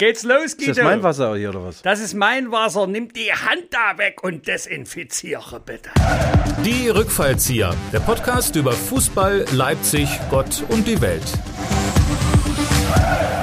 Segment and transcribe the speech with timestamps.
[0.00, 0.70] Geht's los, Guido?
[0.70, 1.82] Ist das mein Wasser hier oder was?
[1.82, 2.86] Das ist mein Wasser.
[2.86, 5.90] Nimm die Hand da weg und desinfiziere bitte.
[6.64, 11.20] Die Rückfallzieher, der Podcast über Fußball, Leipzig, Gott und die Welt.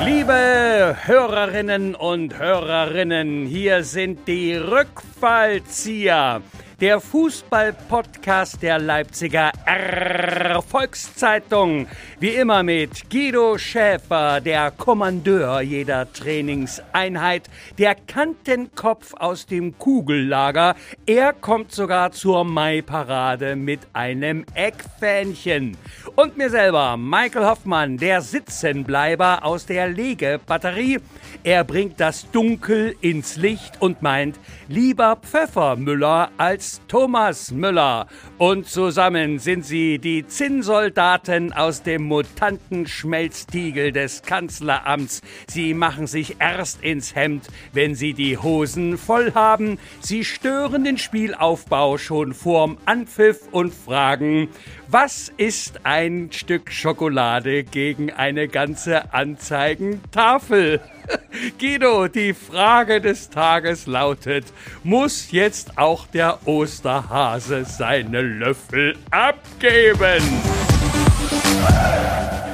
[0.04, 6.42] Liebe Hörerinnen und Hörerinnen, hier sind die Rückfallzieher
[6.80, 11.88] der Fußball-Podcast der Leipziger Erfolgszeitung.
[12.20, 20.76] Wie immer mit Guido Schäfer, der Kommandeur jeder Trainingseinheit, der Kantenkopf aus dem Kugellager.
[21.08, 25.78] Er kommt sogar zur Mai-Parade mit einem Eckfähnchen.
[26.20, 30.98] Und mir selber, Michael Hoffmann, der Sitzenbleiber aus der Legebatterie.
[31.44, 38.08] Er bringt das Dunkel ins Licht und meint, lieber Pfeffermüller als Thomas Müller.
[38.40, 45.22] Und zusammen sind sie die Zinnsoldaten aus dem Mutantenschmelztiegel des Kanzleramts.
[45.48, 49.78] Sie machen sich erst ins Hemd, wenn sie die Hosen voll haben.
[50.00, 54.50] Sie stören den Spielaufbau schon vorm Anpfiff und fragen,
[54.90, 60.80] was ist ein Stück Schokolade gegen eine ganze Anzeigentafel?
[61.60, 64.46] Guido, die Frage des Tages lautet,
[64.84, 70.24] muss jetzt auch der Osterhase seine Löffel abgeben?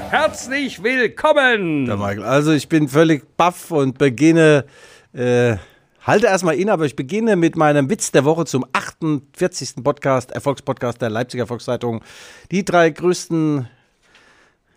[0.09, 1.85] Herzlich willkommen!
[1.85, 2.23] Der Michael.
[2.23, 4.65] Also ich bin völlig baff und beginne,
[5.13, 5.57] äh,
[6.03, 9.83] halte erstmal ihn, aber ich beginne mit meinem Witz der Woche zum 48.
[9.83, 12.03] Podcast, Erfolgspodcast der Leipziger Volkszeitung.
[12.51, 13.67] Die drei größten,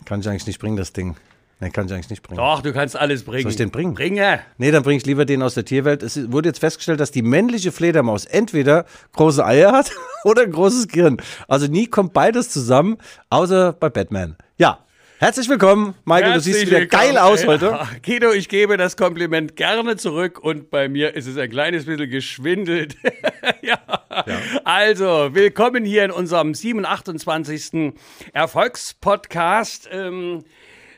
[0.05, 1.15] kann ich eigentlich nicht bringen, das Ding.
[1.59, 2.37] Nee, kann ich eigentlich nicht bringen.
[2.37, 3.41] Doch, du kannst alles bringen.
[3.41, 3.95] Soll ich den bringen?
[3.95, 4.41] Bringe!
[4.59, 6.03] Nee, dann bringe ich lieber den aus der Tierwelt.
[6.03, 9.91] Es wurde jetzt festgestellt, dass die männliche Fledermaus entweder große Eier hat
[10.23, 11.17] oder ein großes Gehirn.
[11.47, 12.97] Also nie kommt beides zusammen,
[13.31, 14.35] außer bei Batman.
[14.57, 14.85] Ja,
[15.19, 16.33] herzlich willkommen, Michael.
[16.33, 17.03] Herzlich du siehst wieder willkommen.
[17.03, 17.65] geil aus heute.
[17.65, 21.85] Ja, Guido, ich gebe das Kompliment gerne zurück und bei mir ist es ein kleines
[21.85, 22.95] bisschen geschwindelt.
[23.61, 23.79] ja.
[24.63, 27.93] Also, willkommen hier in unserem 27.
[28.33, 29.89] Erfolgspodcast.
[29.91, 30.43] Ähm,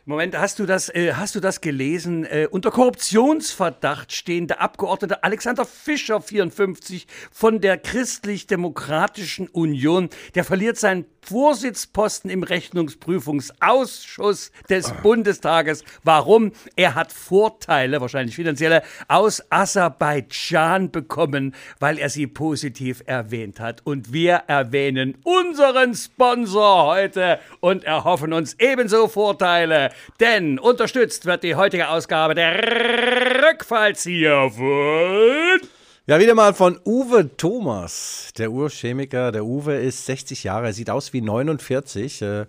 [0.09, 2.25] Moment, hast du das, äh, hast du das gelesen?
[2.25, 11.05] Äh, unter Korruptionsverdacht stehende Abgeordnete Alexander Fischer, 54, von der Christlich-Demokratischen Union, der verliert seinen
[11.21, 15.83] Vorsitzposten im Rechnungsprüfungsausschuss des Bundestages.
[16.03, 16.51] Warum?
[16.75, 23.81] Er hat Vorteile, wahrscheinlich finanzielle, aus Aserbaidschan bekommen, weil er sie positiv erwähnt hat.
[23.85, 29.91] Und wir erwähnen unseren Sponsor heute und erhoffen uns ebenso Vorteile.
[30.19, 35.69] Denn unterstützt wird die heutige Ausgabe der Rückfallzieher von
[36.09, 39.31] Ja, wieder mal von Uwe Thomas, der Urchemiker.
[39.31, 42.23] Der Uwe ist 60 Jahre, er sieht aus wie 49.
[42.23, 42.45] Äh,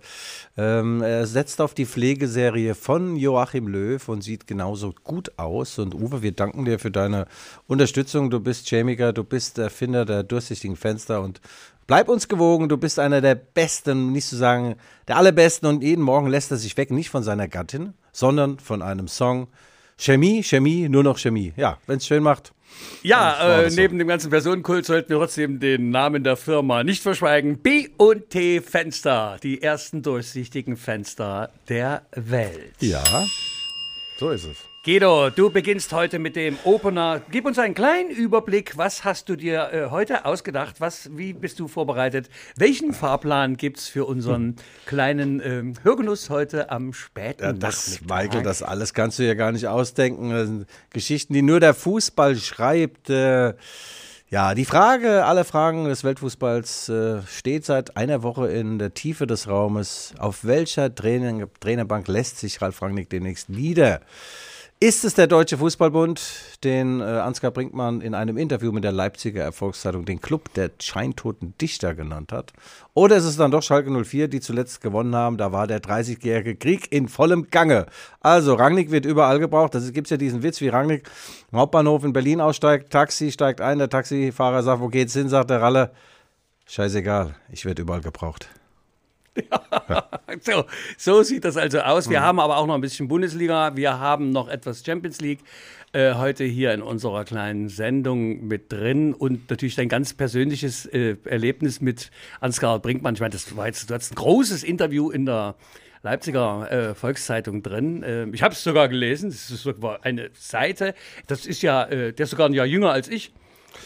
[0.57, 5.77] ähm, er setzt auf die Pflegeserie von Joachim Löw und sieht genauso gut aus.
[5.77, 7.27] Und Uwe, wir danken dir für deine
[7.67, 8.31] Unterstützung.
[8.31, 11.39] Du bist Chemiker, du bist Erfinder der durchsichtigen Fenster und
[11.85, 12.67] bleib uns gewogen.
[12.67, 14.73] Du bist einer der Besten, nicht zu sagen
[15.07, 15.69] der Allerbesten.
[15.69, 19.49] Und jeden Morgen lässt er sich weg, nicht von seiner Gattin, sondern von einem Song.
[19.99, 21.53] Chemie, Chemie, nur noch Chemie.
[21.57, 22.53] Ja, wenn es schön macht.
[23.03, 27.57] Ja, äh, neben dem ganzen Personenkult sollten wir trotzdem den Namen der Firma nicht verschweigen.
[27.57, 32.75] B&T Fenster, die ersten durchsichtigen Fenster der Welt.
[32.79, 33.03] Ja,
[34.19, 34.70] so ist es.
[34.83, 37.21] Guido, du beginnst heute mit dem Opener.
[37.29, 38.79] Gib uns einen kleinen Überblick.
[38.79, 40.81] Was hast du dir äh, heute ausgedacht?
[40.81, 42.31] Was, wie bist du vorbereitet?
[42.55, 44.55] Welchen Fahrplan gibt's für unseren
[44.87, 47.99] kleinen ähm, Hörgenuss heute am späten Ja, das?
[48.09, 50.31] Michael, das alles kannst du ja gar nicht ausdenken.
[50.31, 53.11] Das sind Geschichten, die nur der Fußball schreibt.
[53.11, 53.53] Äh,
[54.31, 59.27] ja, die Frage aller Fragen des Weltfußballs äh, steht seit einer Woche in der Tiefe
[59.27, 60.15] des Raumes.
[60.17, 64.01] Auf welcher Trainer, Trainerbank lässt sich Ralf Rangnick demnächst nieder?
[64.83, 69.43] Ist es der Deutsche Fußballbund, den äh, Ansgar Brinkmann in einem Interview mit der Leipziger
[69.43, 72.51] Erfolgszeitung den Club der scheintoten Dichter genannt hat?
[72.95, 75.37] Oder ist es dann doch Schalke 04, die zuletzt gewonnen haben?
[75.37, 77.85] Da war der 30-jährige Krieg in vollem Gange.
[78.21, 79.75] Also, Rangnick wird überall gebraucht.
[79.75, 81.07] Das gibt ja diesen Witz, wie Rangnick
[81.51, 85.51] im Hauptbahnhof in Berlin aussteigt, Taxi steigt ein, der Taxifahrer sagt, wo geht's hin, sagt
[85.51, 85.91] der Ralle.
[86.65, 88.49] Scheißegal, ich werde überall gebraucht.
[90.41, 90.65] So,
[90.97, 92.09] so sieht das also aus.
[92.09, 93.75] Wir haben aber auch noch ein bisschen Bundesliga.
[93.75, 95.39] Wir haben noch etwas Champions League
[95.93, 101.17] äh, heute hier in unserer kleinen Sendung mit drin und natürlich dein ganz persönliches äh,
[101.25, 103.15] Erlebnis mit Ansgar Brinkmann.
[103.15, 105.55] Ich meine, das war jetzt, du hast ein großes Interview in der
[106.03, 108.01] Leipziger äh, Volkszeitung drin.
[108.03, 109.29] Äh, ich habe es sogar gelesen.
[109.29, 110.95] Das ist sogar eine Seite.
[111.27, 113.33] Das ist ja, äh, der ist sogar ein Jahr jünger als ich.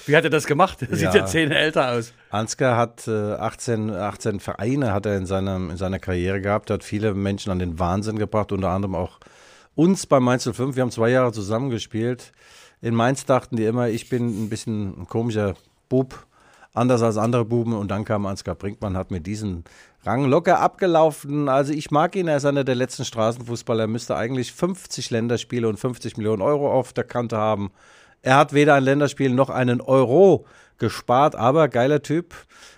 [0.06, 0.82] Wie hat er das gemacht?
[0.82, 1.16] Der sieht Ja.
[1.16, 2.14] ja zehn älter aus.
[2.30, 6.84] Ansgar hat äh, 18, 18 Vereine hat er in, seinem, in seiner Karriere gehabt, hat
[6.84, 9.20] viele Menschen an den Wahnsinn gebracht, unter anderem auch
[9.76, 10.76] uns bei Mainz 05.
[10.76, 12.32] Wir haben zwei Jahre zusammengespielt.
[12.82, 15.56] In Mainz dachten die immer, ich bin ein bisschen ein komischer
[15.90, 16.26] Bub,
[16.74, 17.74] anders als andere Buben.
[17.74, 19.64] Und dann kam Ansgar Brinkmann, hat mir diesen
[20.06, 21.50] Rang locker abgelaufen.
[21.50, 23.84] Also ich mag ihn, er ist einer der letzten Straßenfußballer.
[23.86, 27.72] Er müsste eigentlich 50 Länderspiele und 50 Millionen Euro auf der Kante haben.
[28.26, 30.48] Er hat weder ein Länderspiel noch einen Euro
[30.80, 32.34] gespart, aber geiler Typ.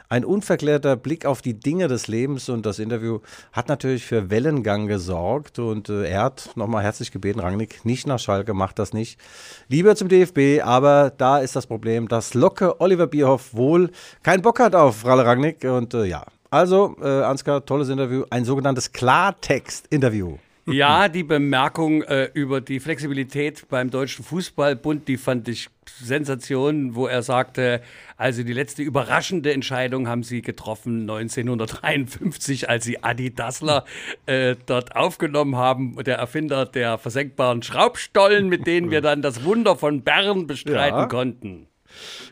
[0.09, 3.19] Ein unverklärter Blick auf die Dinge des Lebens und das Interview
[3.53, 8.19] hat natürlich für Wellengang gesorgt und äh, er hat nochmal herzlich gebeten, Rangnick, nicht nach
[8.19, 9.21] Schalke, macht das nicht.
[9.69, 13.91] Lieber zum DFB, aber da ist das Problem, dass Locke Oliver Bierhoff wohl
[14.23, 16.25] keinen Bock hat auf Ralle Rangnick und äh, ja.
[16.49, 20.39] Also, äh, Ansgar, tolles Interview, ein sogenanntes Klartext-Interview.
[20.67, 27.07] Ja, die Bemerkung äh, über die Flexibilität beim Deutschen Fußballbund, die fand ich Sensation, wo
[27.07, 27.81] er sagte,
[28.17, 33.85] also die letzte überraschende Entscheidung haben sie getroffen 1953, als sie Adi Dassler
[34.25, 39.77] äh, dort aufgenommen haben, der Erfinder der versenkbaren Schraubstollen, mit denen wir dann das Wunder
[39.77, 41.05] von Bern bestreiten ja.
[41.05, 41.67] konnten.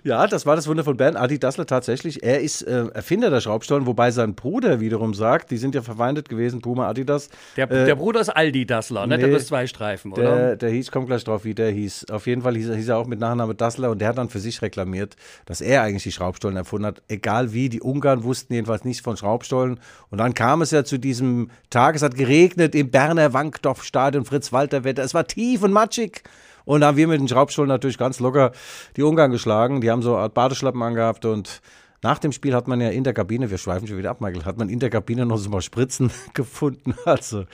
[0.04, 1.16] Ja, das war das Wunder von Bern.
[1.16, 2.24] Adi Dassler tatsächlich.
[2.24, 6.30] Er ist äh, Erfinder der Schraubstollen, wobei sein Bruder wiederum sagt, die sind ja verfeindet
[6.30, 7.30] gewesen, Puma Adidas.
[7.58, 9.18] Der, äh, der Bruder ist Aldi Dassler, ne?
[9.18, 10.36] Nee, der ist zwei Streifen, oder?
[10.36, 12.10] Der, der hieß, kommt gleich drauf, wie der hieß.
[12.12, 14.40] Auf jeden Fall hieß, hieß er auch mit Nachname Dassler und der hat dann für
[14.40, 15.16] sich reklamiert,
[15.46, 17.02] dass er eigentlich die Schraubstollen erfunden hat.
[17.08, 19.80] Egal wie, die Ungarn wussten jedenfalls nichts von Schraubstollen.
[20.10, 25.04] Und dann kam es ja zu diesem Tag, es hat geregnet im Berner Wankdorf-Stadion, Fritz-Walter-Wetter.
[25.04, 26.24] Es war tief und matschig.
[26.66, 28.52] Und da haben wir mit den Schraubstollen natürlich ganz locker
[28.98, 29.82] die Ungarn geschlagen.
[29.82, 31.62] Die haben so eine Art Badeschlappen angehabt und
[32.06, 34.46] nach dem Spiel hat man ja in der Kabine, wir schweifen schon wieder ab, Michael,
[34.46, 36.94] hat man in der Kabine noch so mal Spritzen gefunden.
[37.04, 37.46] Also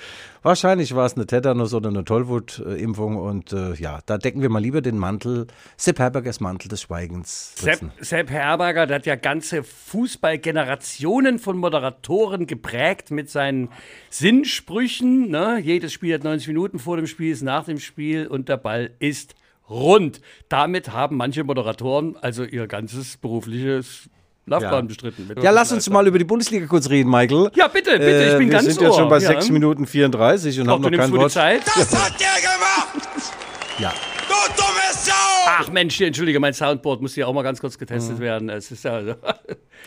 [0.44, 4.60] wahrscheinlich war es eine Tetanus oder eine Tollwut-Impfung und äh, ja, da decken wir mal
[4.60, 7.54] lieber den Mantel, Sepp Herbergers Mantel des Schweigens.
[7.56, 13.70] Sepp, Sepp Herberger, der hat ja ganze Fußballgenerationen von Moderatoren geprägt mit seinen
[14.10, 15.30] Sinnsprüchen.
[15.30, 15.60] Ne?
[15.64, 18.92] Jedes Spiel hat 90 Minuten vor dem Spiel, ist nach dem Spiel und der Ball
[19.00, 19.34] ist
[19.70, 20.20] rund.
[20.50, 24.10] Damit haben manche Moderatoren also ihr ganzes berufliches
[24.46, 24.82] Laufbahn ja.
[24.82, 25.30] bestritten.
[25.42, 27.52] ja, lass uns mal über die Bundesliga kurz reden, Michael.
[27.56, 29.28] Ja, bitte, bitte, ich bin äh, ganz Wir sind jetzt schon bei ja.
[29.28, 31.32] 6 Minuten 34 und Doch, haben noch kein Wort.
[31.32, 31.62] Zeit.
[31.66, 33.10] Das hat der gemacht!
[33.78, 33.94] Ja.
[34.28, 35.12] Du dumme Sau!
[35.48, 38.22] Ach Mensch, entschuldige, mein Soundboard muss ja auch mal ganz kurz getestet mhm.
[38.22, 38.50] werden.
[38.50, 38.94] Es ist ja.
[38.94, 39.16] Also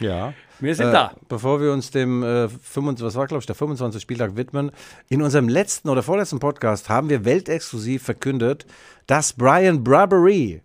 [0.01, 0.33] ja.
[0.61, 1.13] Wir sind äh, da.
[1.29, 4.01] Bevor wir uns dem äh, 25, was war, glaube ich, der 25.
[4.01, 4.71] Spieltag widmen,
[5.09, 8.65] in unserem letzten oder vorletzten Podcast haben wir weltexklusiv verkündet,
[9.07, 10.63] dass Brian Bradbury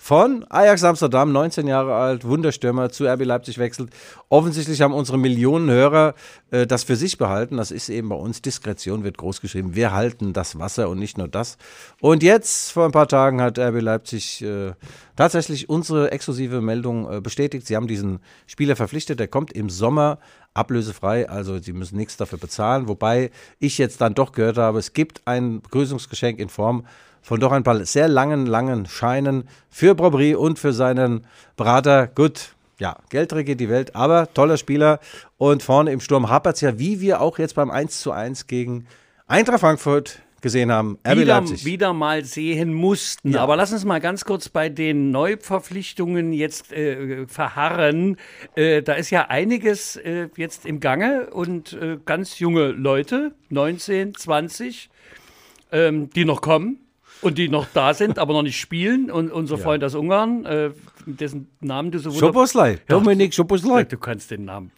[0.00, 3.90] von Ajax Amsterdam, 19 Jahre alt, Wunderstürmer, zu RB Leipzig wechselt.
[4.28, 6.14] Offensichtlich haben unsere Millionen Hörer
[6.52, 7.56] äh, das für sich behalten.
[7.56, 8.40] Das ist eben bei uns.
[8.40, 9.74] Diskretion wird groß geschrieben.
[9.74, 11.58] Wir halten das Wasser und nicht nur das.
[12.00, 14.72] Und jetzt, vor ein paar Tagen, hat RB Leipzig äh,
[15.16, 17.66] tatsächlich unsere exklusive Meldung äh, bestätigt.
[17.66, 19.18] Sie haben diesen Spieler verpflichtet.
[19.18, 20.20] Der kommt im Sommer
[20.54, 22.88] ablösefrei, also sie müssen nichts dafür bezahlen.
[22.88, 26.84] Wobei ich jetzt dann doch gehört habe, es gibt ein Begrüßungsgeschenk in Form
[27.22, 31.26] von doch ein paar sehr langen, langen Scheinen für Brobry und für seinen
[31.56, 32.06] Berater.
[32.06, 35.00] Gut, ja, Geld regiert die Welt, aber toller Spieler.
[35.36, 38.46] Und vorne im Sturm hapert es ja, wie wir auch jetzt beim 1 zu 1
[38.46, 38.86] gegen
[39.26, 40.98] Eintracht Frankfurt gesehen haben.
[41.06, 41.64] RB wieder, Leipzig.
[41.64, 43.32] wieder mal sehen mussten.
[43.32, 43.40] Ja.
[43.40, 48.16] Aber lass uns mal ganz kurz bei den Neuverpflichtungen jetzt äh, verharren.
[48.54, 54.14] Äh, da ist ja einiges äh, jetzt im Gange und äh, ganz junge Leute, 19,
[54.14, 54.90] 20,
[55.72, 56.78] ähm, die noch kommen.
[57.20, 59.10] Und die noch da sind, aber noch nicht spielen.
[59.10, 59.62] Und unser ja.
[59.62, 60.70] Freund aus Ungarn, äh,
[61.06, 62.28] dessen Namen du so wunderbar...
[62.28, 63.84] Schoboslai, Dominik Schoboslai.
[63.84, 64.70] Du kannst den Namen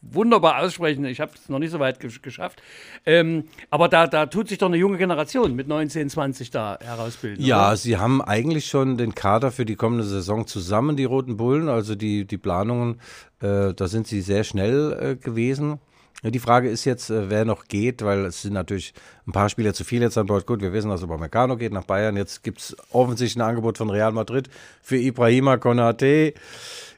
[0.00, 1.04] wunderbar aussprechen.
[1.04, 2.62] Ich habe es noch nicht so weit geschafft.
[3.04, 7.44] Ähm, aber da, da tut sich doch eine junge Generation mit 19, 20 da herausbilden.
[7.44, 7.76] Ja, oder?
[7.76, 11.68] sie haben eigentlich schon den Kader für die kommende Saison zusammen, die Roten Bullen.
[11.68, 13.00] Also die, die Planungen,
[13.40, 15.78] äh, da sind sie sehr schnell äh, gewesen.
[16.24, 18.92] Die Frage ist jetzt, äh, wer noch geht, weil es sind natürlich
[19.26, 20.46] ein paar Spieler zu viel jetzt an Bord.
[20.46, 22.16] Gut, wir wissen, dass Upamecano geht nach Bayern.
[22.16, 24.48] Jetzt gibt es offensichtlich ein Angebot von Real Madrid
[24.82, 26.34] für Ibrahima Konate.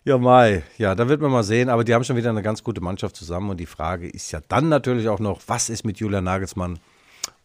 [0.04, 0.62] Ja, Mai.
[0.78, 1.68] Ja, da wird man mal sehen.
[1.68, 3.50] Aber die haben schon wieder eine ganz gute Mannschaft zusammen.
[3.50, 6.78] Und die Frage ist ja dann natürlich auch noch, was ist mit Julian Nagelsmann?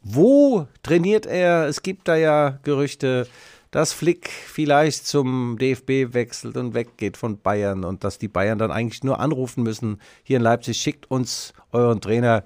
[0.01, 1.67] Wo trainiert er?
[1.67, 3.27] Es gibt da ja Gerüchte,
[3.75, 8.71] dass Flick vielleicht zum DFB wechselt und weggeht von Bayern und dass die Bayern dann
[8.71, 12.45] eigentlich nur anrufen müssen, hier in Leipzig, schickt uns euren Trainer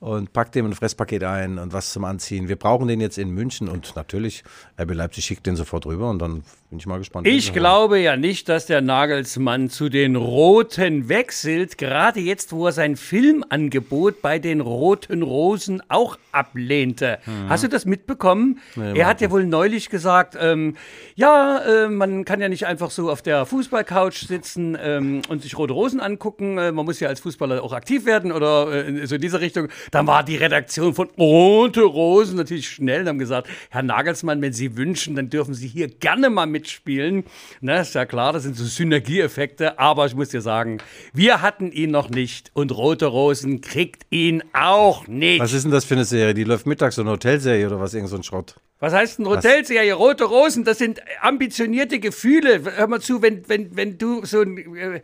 [0.00, 2.48] und packt ihm ein Fresspaket ein und was zum Anziehen.
[2.48, 4.42] Wir brauchen den jetzt in München und natürlich,
[4.80, 7.26] RB Leipzig schickt den sofort rüber und dann bin ich mal gespannt.
[7.26, 12.72] Ich glaube ja nicht, dass der Nagelsmann zu den Roten wechselt, gerade jetzt, wo er
[12.72, 17.18] sein Filmangebot bei den Roten Rosen auch ablehnte.
[17.26, 17.48] Mhm.
[17.50, 18.60] Hast du das mitbekommen?
[18.76, 20.76] Nee, er hat ja wohl neulich gesagt, ähm,
[21.14, 25.58] ja, äh, man kann ja nicht einfach so auf der Fußballcouch sitzen ähm, und sich
[25.58, 26.56] Rote Rosen angucken.
[26.56, 29.68] Äh, man muss ja als Fußballer auch aktiv werden oder äh, so in diese Richtung.
[29.90, 34.52] Dann war die Redaktion von Rote Rosen natürlich schnell und haben gesagt, Herr Nagelsmann, wenn
[34.52, 37.24] Sie wünschen, dann dürfen Sie hier gerne mal mitspielen.
[37.60, 40.78] Na, ist ja klar, das sind so Synergieeffekte, aber ich muss dir sagen,
[41.12, 45.40] wir hatten ihn noch nicht und Rote Rosen kriegt ihn auch nicht.
[45.40, 46.34] Was ist denn das für eine Serie?
[46.34, 48.56] Die läuft mittags, so eine Hotelserie oder was, irgend so ein Schrott?
[48.80, 49.92] Was heißt ein Hotelserie?
[49.92, 52.62] Rote Rosen, das sind ambitionierte Gefühle.
[52.76, 55.00] Hör mal zu, wenn, wenn, wenn du so ein äh,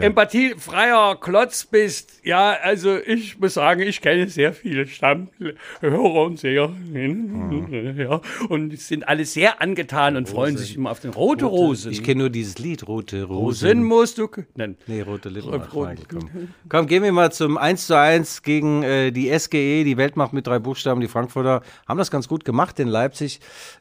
[0.00, 2.20] empathiefreier Klotz bist.
[2.24, 7.96] Ja, also ich muss sagen, ich kenne sehr viele Stammhörer und Seherinnen.
[7.98, 11.92] Ja, und sind alle sehr angetan und freuen sich immer auf den Rote Rosen.
[11.92, 13.66] Ich kenne nur dieses Lied, Rote Rosen.
[13.68, 14.76] Rosen musst du können.
[14.86, 15.50] Nee, rote Lippen.
[15.50, 16.30] Rot- rot- Komm.
[16.68, 20.46] komm, gehen wir mal zum 1 zu 1 gegen äh, die SGE, die Weltmacht mit
[20.46, 21.00] drei Buchstaben.
[21.02, 23.01] Die Frankfurter haben das ganz gut gemacht in Leipzig.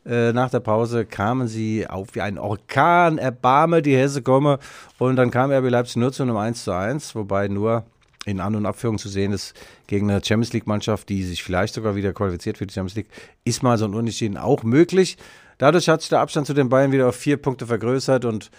[0.06, 4.60] Äh, nach der Pause kamen sie auf wie ein Orkan, erbarme die Hesse komme.
[4.98, 7.86] Und dann kam RB Leipzig nur zu einem 1 zu 1, wobei nur
[8.26, 9.56] in An- und Abführung zu sehen ist,
[9.88, 13.10] gegen eine Champions League-Mannschaft, die sich vielleicht sogar wieder qualifiziert für die Champions League,
[13.44, 15.18] ist mal so ein Unentschieden auch möglich.
[15.58, 18.52] Dadurch hat sich der Abstand zu den Bayern wieder auf vier Punkte vergrößert und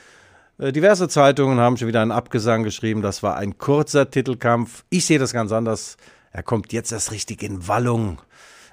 [0.59, 3.03] äh, diverse Zeitungen haben schon wieder einen Abgesang geschrieben.
[3.03, 4.85] Das war ein kurzer Titelkampf.
[4.91, 5.97] Ich sehe das ganz anders.
[6.33, 8.21] Er kommt jetzt erst richtig in Wallung.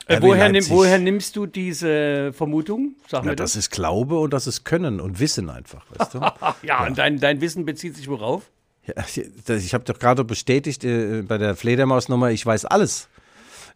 [0.10, 2.96] Äh, woher, nimm, woher nimmst du diese Vermutung?
[3.08, 3.60] Sag Ja, mir das das.
[3.66, 6.20] ist Glaube und das ist Können und Wissen einfach, weißt du?
[6.64, 8.50] Ja, und dein, dein Wissen bezieht sich worauf?
[8.88, 8.96] Ja,
[9.56, 13.08] ich habe doch gerade bestätigt äh, bei der Fledermausnummer, ich weiß alles.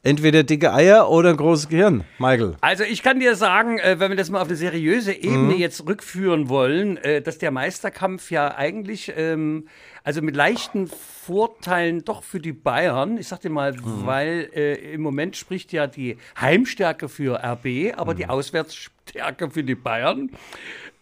[0.05, 2.57] Entweder dicke Eier oder ein großes Gehirn, Michael.
[2.59, 5.87] Also ich kann dir sagen, äh, wenn wir das mal auf eine seriöse Ebene jetzt
[5.87, 9.69] rückführen wollen, äh, dass der Meisterkampf ja eigentlich, ähm,
[10.03, 15.01] also mit leichten Vorteilen doch für die Bayern, ich sag dir mal, weil äh, im
[15.01, 20.31] Moment spricht ja die Heimstärke für RB, aber die Auswärtsstärke für die Bayern.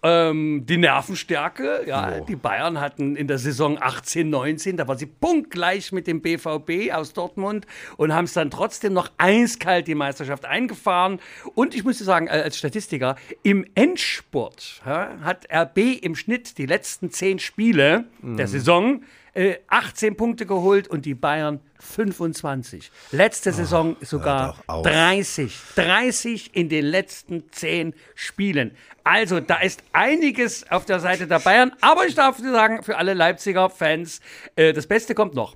[0.04, 5.06] Ähm, die Nervenstärke, ja, die Bayern hatten in der Saison 18, 19, da war sie
[5.06, 7.68] punktgleich mit dem BVB aus Dortmund
[7.98, 11.20] und haben es dann trotzdem noch eiskalt die Meisterschaft eingefahren.
[11.54, 16.58] Und ich muss dir sagen, äh, als Statistiker, im Endspurt ja, hat RB im Schnitt
[16.58, 19.04] die letzten zehn Spiele der Saison
[19.34, 22.92] äh, 18 Punkte geholt und die Bayern 25.
[23.12, 24.86] Letzte Saison sogar doch auf.
[24.86, 25.54] 30.
[25.76, 28.72] 30 in den letzten 10 Spielen.
[29.04, 31.72] Also, da ist einiges auf der Seite der Bayern.
[31.82, 34.20] Aber ich darf sagen, für alle Leipziger Fans,
[34.56, 35.56] äh, das Beste kommt noch.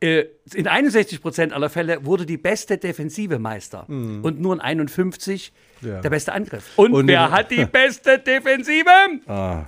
[0.00, 3.86] Äh, in 61 Prozent aller Fälle wurde die beste Defensive Meister.
[3.88, 6.00] Und nur in 51 Ja.
[6.00, 6.64] der beste Angriff.
[6.76, 8.86] Und, Und wer hat die beste Defensive?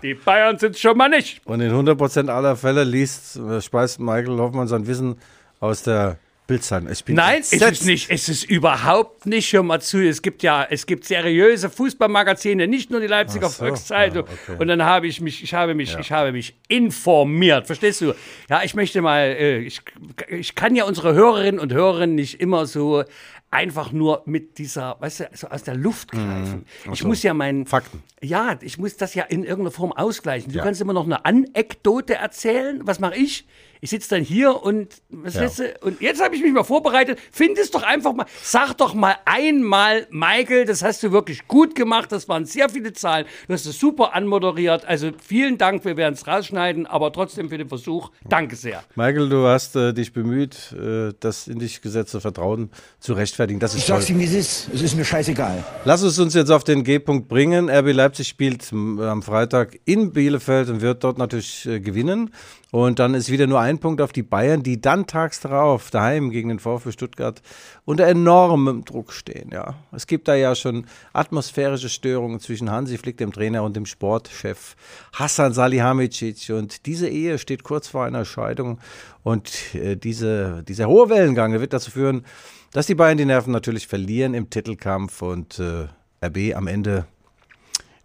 [0.03, 1.41] Die Bayern sind schon mal nicht.
[1.47, 5.17] Und in 100% aller Fälle liest, äh, speist Michael Hoffmann sein Wissen
[5.61, 6.89] aus der Bildzeitung.
[7.09, 8.09] Nein, ist es nicht.
[8.09, 9.53] Es ist überhaupt nicht.
[9.53, 9.99] Hör mal zu.
[9.99, 14.27] Es gibt ja, es gibt seriöse Fußballmagazine, nicht nur die Leipziger so, Volkszeitung.
[14.27, 14.57] ja, okay.
[14.63, 17.67] Und dann habe ich mich, ich habe mich, ich habe mich informiert.
[17.67, 18.15] Verstehst du?
[18.49, 19.81] Ja, ich möchte mal, äh, ich,
[20.29, 23.03] ich kann ja unsere Hörerinnen und Hörer nicht immer so
[23.51, 26.65] einfach nur mit dieser, weißt du, so aus der Luft greifen.
[26.93, 27.67] Ich muss ja meinen Mhm.
[27.67, 28.03] Fakten.
[28.23, 30.53] Ja, ich muss das ja in irgendeiner Form ausgleichen.
[30.53, 30.65] Du Ja.
[30.65, 32.81] kannst immer noch eine Anekdote erzählen.
[32.85, 33.47] Was mache ich?
[33.81, 35.47] Ich sitze dann hier und was Ja.
[35.49, 37.19] du, und jetzt habe ich mich mal vorbereitet.
[37.31, 41.75] Find es doch einfach mal, sag doch mal einmal, Michael, das hast du wirklich gut
[41.75, 42.13] gemacht.
[42.13, 43.27] Das waren sehr viele Zahlen.
[43.47, 44.85] Du hast es super anmoderiert.
[44.85, 45.85] Also vielen Dank.
[45.85, 48.11] Wir werden es rausschneiden, aber trotzdem für den Versuch.
[48.29, 48.83] Danke sehr.
[48.95, 53.61] Michael, du hast äh, dich bemüht, äh, das in dich gesetzte Vertrauen zu rechtfertigen.
[53.61, 53.97] Das ist Ich toll.
[53.97, 54.69] sag's ihm, wie es ist.
[54.75, 55.63] Es ist mir scheißegal.
[55.85, 57.69] Lass es uns jetzt auf den G-Punkt bringen.
[57.71, 62.31] RB Leipzig spielt am Freitag in Bielefeld und wird dort natürlich äh, gewinnen.
[62.77, 66.29] Und dann ist wieder nur ein Punkt auf die Bayern, die dann tags darauf daheim
[66.29, 67.41] gegen den VfB Stuttgart
[67.87, 69.49] unter enormem Druck stehen.
[69.51, 73.87] Ja, es gibt da ja schon atmosphärische Störungen zwischen Hansi Flick, dem Trainer, und dem
[73.87, 74.77] Sportchef
[75.15, 76.51] Hassan Salihamidzic.
[76.51, 78.79] Und diese Ehe steht kurz vor einer Scheidung.
[79.23, 82.27] Und äh, diese, dieser hohe Wellengang wird dazu führen,
[82.73, 85.87] dass die Bayern die Nerven natürlich verlieren im Titelkampf und äh,
[86.23, 87.07] RB am Ende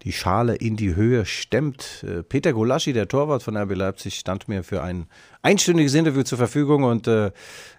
[0.03, 2.03] die Schale in die Höhe stemmt.
[2.07, 5.07] Äh, Peter Golaschi, der Torwart von RB Leipzig, stand mir für ein
[5.41, 7.31] einstündiges Interview zur Verfügung und äh,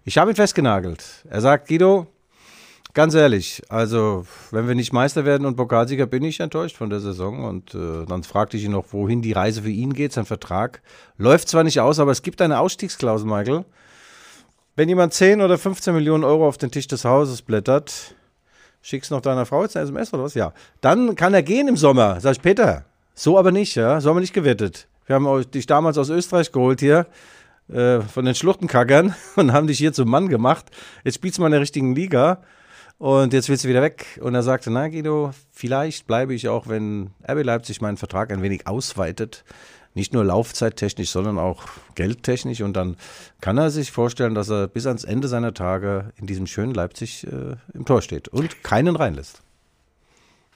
[0.05, 1.05] ich habe ihn festgenagelt.
[1.29, 2.07] Er sagt, Guido,
[2.95, 7.01] ganz ehrlich, also wenn wir nicht Meister werden und Pokalsieger, bin ich enttäuscht von der
[7.01, 7.45] Saison.
[7.45, 10.13] Und äh, dann fragte ich ihn noch, wohin die Reise für ihn geht.
[10.13, 10.83] Sein Vertrag
[11.17, 13.65] läuft zwar nicht aus, aber es gibt eine Ausstiegsklausel, Michael.
[14.75, 18.15] Wenn jemand 10 oder 15 Millionen Euro auf den Tisch des Hauses blättert,
[18.83, 20.35] schickst noch deiner Frau jetzt eine SMS oder was?
[20.35, 20.53] Ja.
[20.81, 22.21] Dann kann er gehen im Sommer.
[22.21, 22.85] Sag ich, Peter,
[23.15, 24.01] so aber nicht, ja.
[24.01, 24.89] So haben wir nicht gewettet.
[25.07, 27.07] Wir haben dich damals aus Österreich geholt hier,
[27.73, 30.67] äh, von den Schluchtenkackern und haben dich hier zum Mann gemacht.
[31.05, 32.43] Jetzt spielst du mal in der richtigen Liga
[32.99, 34.21] und jetzt willst du wieder weg.
[34.21, 38.43] Und er sagte, na Guido, vielleicht bleibe ich auch, wenn RB Leipzig meinen Vertrag ein
[38.43, 39.45] wenig ausweitet.
[39.95, 42.63] Nicht nur laufzeittechnisch, sondern auch geldtechnisch.
[42.63, 42.97] Und dann
[43.41, 47.27] kann er sich vorstellen, dass er bis ans Ende seiner Tage in diesem schönen Leipzig
[47.27, 49.43] äh, im Tor steht und keinen reinlässt.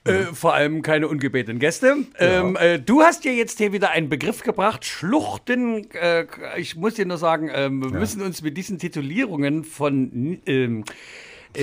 [0.07, 1.97] Äh, vor allem keine ungebetenen Gäste.
[2.19, 5.91] Ähm, äh, du hast dir jetzt hier wieder einen Begriff gebracht, Schluchten.
[5.93, 6.27] Äh,
[6.57, 10.85] ich muss dir nur sagen, ähm, wir müssen uns mit diesen Titulierungen von ähm,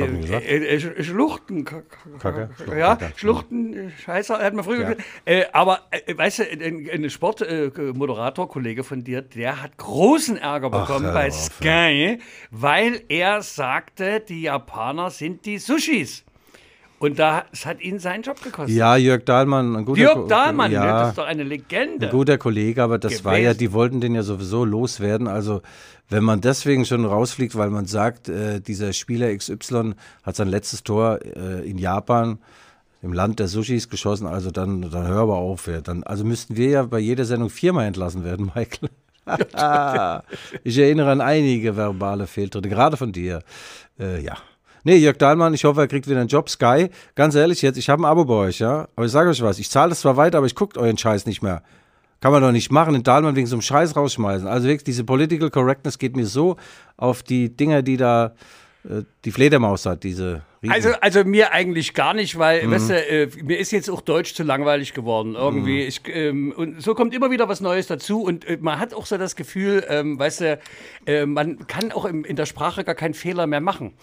[0.01, 0.45] Was hat gesagt?
[0.45, 2.49] äh, äh, Sch- Schluchten, Kacke?
[2.77, 4.89] ja, Schluchten, Schluchten, äh, Scheiße, hat man früher Ja.
[4.93, 5.03] gesagt.
[5.25, 11.05] Äh, aber äh, weißt du, ein, ein Sportmoderator-Kollege von dir, der hat großen Ärger bekommen
[11.05, 12.19] hör bei Sky,
[12.51, 16.23] weil er sagte, die Japaner sind die Sushis.
[17.03, 18.73] Und da, es hat ihn seinen Job gekostet.
[18.73, 22.05] Ja, Jörg Dahlmann, ein guter Jörg Dahlmann, ne, ja, das ist doch eine Legende.
[22.05, 23.57] Ein guter Kollege, aber das war ja, gewesen.
[23.57, 25.27] die wollten den ja sowieso loswerden.
[25.27, 25.61] Also
[26.07, 30.83] wenn man deswegen schon rausfliegt, weil man sagt, äh, dieser Spieler XY hat sein letztes
[30.83, 32.39] Tor äh, in Japan
[33.01, 35.67] im Land der Sushis geschossen, also dann, dann hör aber auf.
[35.67, 35.81] Ja.
[35.81, 38.89] Dann, also müssten wir ja bei jeder Sendung viermal entlassen werden, Michael.
[40.63, 43.41] ich erinnere an einige verbale Fehltritte, gerade von dir.
[43.99, 44.37] Äh, ja.
[44.83, 46.49] Nee, Jörg Dahlmann, ich hoffe, er kriegt wieder einen Job.
[46.49, 48.87] Sky, ganz ehrlich jetzt, ich habe ein Abo bei euch, ja.
[48.95, 51.25] Aber ich sage euch was, ich zahle das zwar weiter, aber ich gucke euren Scheiß
[51.25, 51.63] nicht mehr.
[52.19, 54.47] Kann man doch nicht machen, den Dahlmann wegen so einem Scheiß rausschmeißen.
[54.47, 56.55] Also wirklich, diese Political Correctness geht mir so
[56.97, 58.33] auf die Dinger, die da
[58.89, 60.73] äh, die Fledermaus hat, diese Riesen.
[60.73, 62.39] Also, also mir eigentlich gar nicht, Mhm.
[62.39, 65.81] weil, weißt du, äh, mir ist jetzt auch Deutsch zu langweilig geworden irgendwie.
[65.81, 65.87] Mhm.
[65.87, 69.05] Ich, ähm, und so kommt immer wieder was Neues dazu und äh, man hat auch
[69.05, 70.59] so das Gefühl, ähm, weißt du,
[71.05, 73.93] äh, man kann auch im, in der Sprache gar keinen Fehler mehr machen.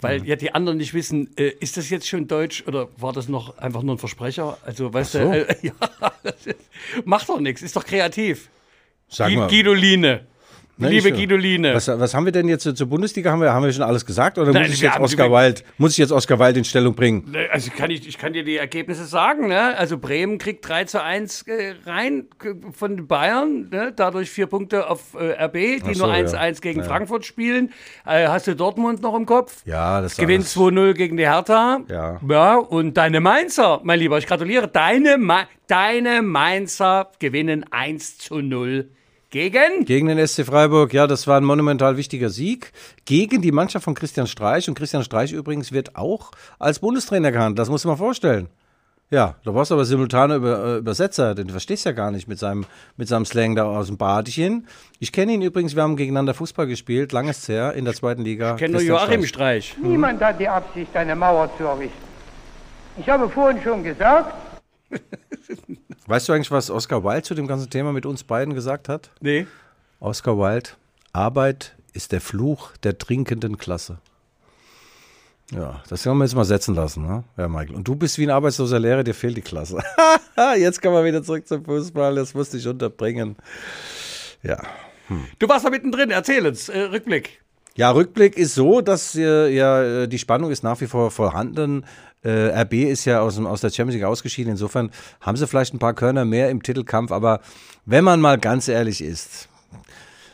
[0.00, 3.28] Weil ja die anderen nicht wissen, äh, ist das jetzt schon Deutsch oder war das
[3.28, 4.56] noch einfach nur ein Versprecher?
[4.64, 5.18] Also, weißt so.
[5.18, 5.72] du, äh, ja,
[7.04, 8.48] macht doch nichts, ist doch kreativ.
[9.08, 9.48] Sag mal.
[9.48, 10.26] Guidoline.
[10.80, 11.74] Ne, Liebe Guidoline.
[11.74, 13.32] Was, was haben wir denn jetzt zur zur Bundesliga?
[13.32, 14.38] Haben wir, haben wir schon alles gesagt?
[14.38, 17.24] Oder Nein, muss ich jetzt Oscar Wilde, muss ich jetzt Oscar Wilde in Stellung bringen?
[17.32, 19.48] Ne, Also kann ich, ich kann dir die Ergebnisse sagen.
[19.48, 19.76] Ne?
[19.76, 22.28] Also Bremen kriegt 3 zu 1 äh, rein
[22.72, 23.92] von Bayern, ne?
[23.94, 26.24] dadurch vier Punkte auf äh, RB, die so, nur ja.
[26.24, 26.86] 1-1 gegen Ja.
[26.86, 27.72] Frankfurt spielen.
[28.06, 29.62] Äh, hast du Dortmund noch im Kopf?
[29.64, 31.80] Ja, das Gewinnt alles- 2-0 gegen die Hertha.
[31.90, 32.20] Ja.
[32.28, 34.68] Ja, und deine Mainzer, mein Lieber, ich gratuliere.
[34.68, 38.90] Deine, Ma deine Mainzer gewinnen 1 zu 0
[39.30, 39.84] gegen.
[39.84, 42.72] Gegen den SC Freiburg, ja, das war ein monumental wichtiger Sieg
[43.04, 44.68] gegen die Mannschaft von Christian Streich.
[44.68, 47.58] Und Christian Streich übrigens wird auch als Bundestrainer gehandelt.
[47.58, 48.48] Das muss man vorstellen.
[49.10, 52.28] Ja, da brauchst du aber simultane Über, äh, Übersetzer, denn du verstehst ja gar nicht
[52.28, 52.66] mit seinem,
[52.98, 54.66] mit seinem Slang da aus dem Badischen.
[54.98, 58.52] Ich kenne ihn übrigens, wir haben gegeneinander Fußball gespielt, langes her in der zweiten Liga.
[58.52, 59.70] Ich kenne nur Joachim Streich.
[59.70, 59.82] Streich.
[59.82, 61.96] Niemand hat die Absicht, eine Mauer zu errichten.
[62.98, 64.34] Ich habe vorhin schon gesagt,
[66.08, 69.10] Weißt du eigentlich, was Oscar Wilde zu dem ganzen Thema mit uns beiden gesagt hat?
[69.20, 69.46] Nee.
[70.00, 70.70] Oscar Wilde,
[71.12, 73.98] Arbeit ist der Fluch der trinkenden Klasse.
[75.52, 77.24] Ja, das können wir jetzt mal setzen lassen, ne?
[77.36, 77.74] Ja, Michael.
[77.76, 79.82] Und du bist wie ein arbeitsloser Lehrer, dir fehlt die Klasse.
[80.56, 83.36] jetzt kommen wir wieder zurück zum Fußball, das musste ich unterbringen.
[84.42, 84.62] Ja.
[85.38, 87.42] Du warst da mittendrin, erzähl uns, äh, Rückblick.
[87.78, 91.84] Ja, Rückblick ist so, dass äh, ja äh, die Spannung ist nach wie vor vorhanden.
[92.22, 94.52] Äh, RB ist ja aus, aus der Champions League ausgeschieden.
[94.52, 97.12] Insofern haben sie vielleicht ein paar Körner mehr im Titelkampf.
[97.12, 97.40] Aber
[97.86, 99.48] wenn man mal ganz ehrlich ist,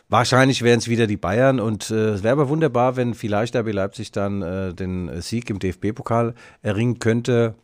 [0.09, 1.59] wahrscheinlich wären es wieder die Bayern.
[1.59, 5.59] Und äh, es wäre aber wunderbar, wenn vielleicht RB Leipzig dann äh, den Sieg im
[5.59, 7.55] DFB-Pokal erringen könnte.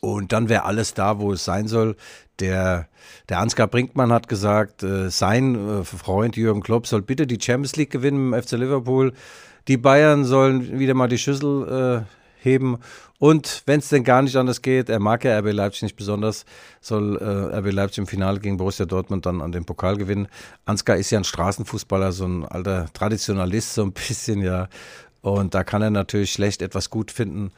[0.00, 1.96] Und dann wäre alles da, wo es sein soll.
[2.40, 2.88] Der,
[3.28, 7.76] der Ansgar Brinkmann hat gesagt, äh, sein äh, Freund Jürgen Klopp soll bitte die Champions
[7.76, 9.12] League gewinnen im FC Liverpool.
[9.68, 12.78] Die Bayern sollen wieder mal die Schüssel äh, heben.
[13.18, 16.44] Und wenn es denn gar nicht anders geht, er mag ja RB Leipzig nicht besonders,
[16.80, 20.28] soll äh, RB Leipzig im Finale gegen Borussia Dortmund dann an den Pokal gewinnen.
[20.64, 24.68] Ansgar ist ja ein Straßenfußballer, so ein alter Traditionalist, so ein bisschen, ja.
[25.20, 27.52] Und da kann er natürlich schlecht etwas gut finden,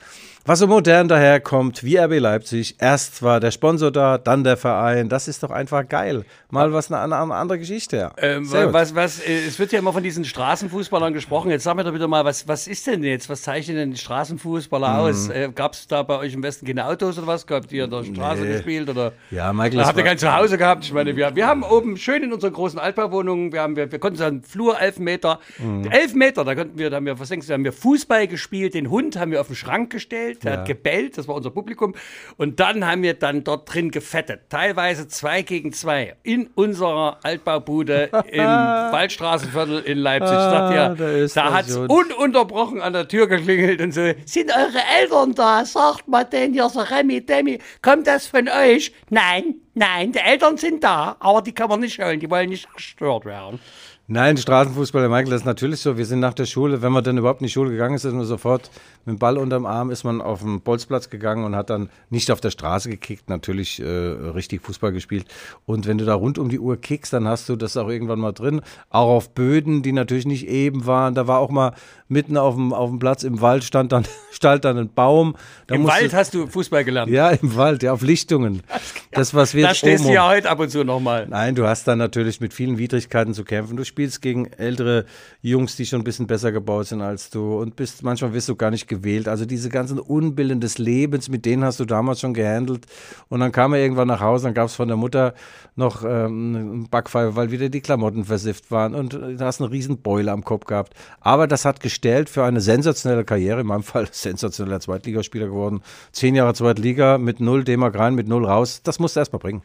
[0.47, 2.77] was so modern daherkommt, wie RB Leipzig.
[2.79, 5.09] Erst war der Sponsor da, dann der Verein.
[5.09, 6.25] Das ist doch einfach geil.
[6.51, 7.97] Mal was eine, eine, eine andere Geschichte.
[7.97, 8.13] Ja.
[8.19, 11.51] Ähm, was, was, äh, es wird ja immer von diesen Straßenfußballern gesprochen.
[11.51, 13.29] Jetzt sag mir doch bitte mal, was, was ist denn jetzt?
[13.31, 14.95] Was zeichnen denn die Straßenfußballer Mhm.
[15.01, 15.29] aus?
[15.31, 17.47] Äh, Gab es da bei euch im Westen keine Autos oder was?
[17.49, 18.53] Habt ihr in der Straße Nee.
[18.53, 18.89] gespielt?
[18.91, 20.85] Oder Ja, Michael, oder habt ihr kein Zuhause gehabt?
[20.85, 23.99] Ich meine, wir, wir haben oben schön in unserer großen Altbauwohnung, wir, haben, wir, wir
[23.99, 25.41] konnten so einen Flur, elf Meter.
[25.59, 25.87] Mhm.
[25.91, 28.27] Elf Meter, da konnten wir, da haben wir, was denkst du, da haben wir Fußball
[28.29, 30.59] gespielt, den Hund haben wir auf den Schrank gestellt, der Ja.
[30.59, 31.94] hat gebellt, das war unser Publikum.
[32.37, 34.42] Und dann haben wir dann dort drin gefettet.
[34.49, 40.37] Teilweise zwei gegen zwei in unserer Altbaubude im Waldstraßenviertel in Leipzig.
[40.37, 44.81] Ah, dir, da da hat es ununterbrochen an der Tür geklingelt und so, sind eure
[45.01, 45.64] Eltern da?
[45.64, 48.92] Sagt mal denen hier so Remi, Demi, kommt das von euch?
[49.11, 52.73] Nein, nein, die Eltern sind da, aber die kann man nicht holen, die wollen nicht
[52.75, 53.61] gestört werden.
[54.07, 55.97] Nein, Straßenfußball, Herr Michael, das ist natürlich so.
[55.97, 58.12] Wir sind nach der Schule, wenn man dann überhaupt in die Schule gegangen ist, ist
[58.12, 58.71] man sofort
[59.07, 62.31] mit dem Ball unterm Arm, ist man auf den Bolzplatz gegangen und hat dann nicht
[62.31, 65.27] auf der Straße gekickt, natürlich äh, richtig Fußball gespielt.
[65.64, 68.19] Und wenn du da rund um die Uhr kickst, dann hast du das auch irgendwann
[68.19, 68.61] mal drin.
[68.90, 71.14] Auch auf Böden, die natürlich nicht eben waren.
[71.14, 71.73] Da war auch mal
[72.09, 75.35] mitten auf dem, auf dem Platz im Wald stand dann, stand dann ein Baum.
[75.67, 77.11] Da Im Wald hast du Fußball gelernt.
[77.11, 78.62] Ja, im Wald, ja, auf Lichtungen.
[79.14, 81.29] Das, was wir da stehst du ja heute ab und zu nochmal.
[81.29, 83.77] Nein, du hast dann natürlich mit vielen Widrigkeiten zu kämpfen.
[83.77, 85.05] Du spielst gegen ältere
[85.41, 88.57] Jungs, die schon ein bisschen besser gebaut sind als du und bist manchmal wirst du
[88.57, 89.29] gar nicht gewählt.
[89.29, 92.87] Also diese ganzen Unbilden des Lebens, mit denen hast du damals schon gehandelt.
[93.29, 95.35] Und dann kam er irgendwann nach Hause, dann gab es von der Mutter
[95.77, 96.09] noch ähm,
[96.57, 100.33] einen Backpfeife, weil wieder die Klamotten versifft waren und äh, du hast einen riesen Beule
[100.33, 100.95] am Kopf gehabt.
[101.21, 105.83] Aber das hat gestellt für eine sensationelle Karriere, in meinem Fall sensationeller Zweitligaspieler geworden.
[106.11, 108.81] Zehn Jahre Zweitliga mit null D-Mark rein, mit null raus.
[108.83, 109.63] Das musst du erst mal bringen.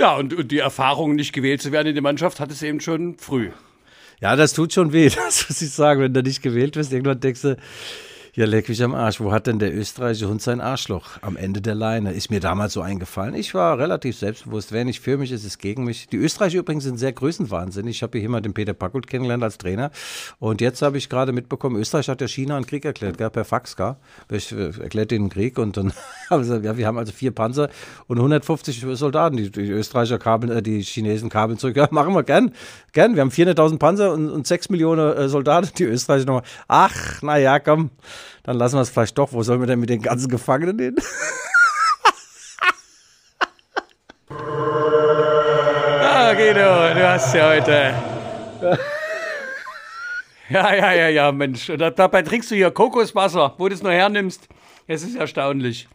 [0.00, 2.80] Ja, und, und die Erfahrung, nicht gewählt zu werden in der Mannschaft, hat es eben
[2.80, 3.50] schon früh.
[4.22, 6.00] Ja, das tut schon weh, das muss ich sagen.
[6.00, 7.58] Wenn du nicht gewählt wirst, irgendwann denkst du,
[8.34, 9.20] ja, leck mich am Arsch.
[9.20, 11.18] Wo hat denn der österreichische Hund sein Arschloch?
[11.20, 12.12] Am Ende der Leine.
[12.12, 13.34] Ist mir damals so eingefallen.
[13.34, 14.70] Ich war relativ selbstbewusst.
[14.70, 16.06] Wer nicht für mich ist, ist gegen mich.
[16.06, 17.96] Die Österreicher übrigens sind sehr größenwahnsinnig.
[17.96, 19.90] Ich habe hier mal den Peter Packult kennengelernt als Trainer.
[20.38, 23.44] Und jetzt habe ich gerade mitbekommen, Österreich hat ja China einen Krieg erklärt, gell, per
[23.44, 23.96] Fax, gell?
[24.30, 25.92] Ich äh, erklärt den Krieg und dann
[26.30, 27.68] haben sie ja, wir haben also vier Panzer
[28.06, 29.36] und 150 Soldaten.
[29.36, 31.76] Die, die Österreicher kabeln, äh, die Chinesen kabeln zurück.
[31.76, 32.52] Ja, machen wir gern.
[32.92, 33.16] Gern.
[33.16, 35.70] Wir haben 400.000 Panzer und, und 6 Millionen äh, Soldaten.
[35.78, 36.44] Die Österreicher nochmal.
[36.68, 37.90] Ach, na ja, komm.
[38.42, 39.32] Dann lassen wir es vielleicht doch.
[39.32, 40.96] Wo sollen wir denn mit den ganzen Gefangenen hin?
[46.02, 47.94] Ah, Guido, du hast ja heute.
[50.48, 51.70] Ja, ja, ja, ja, Mensch.
[51.70, 54.48] Und da- dabei trinkst du hier Kokoswasser, wo du es nur hernimmst.
[54.86, 55.88] Es ist erstaunlich.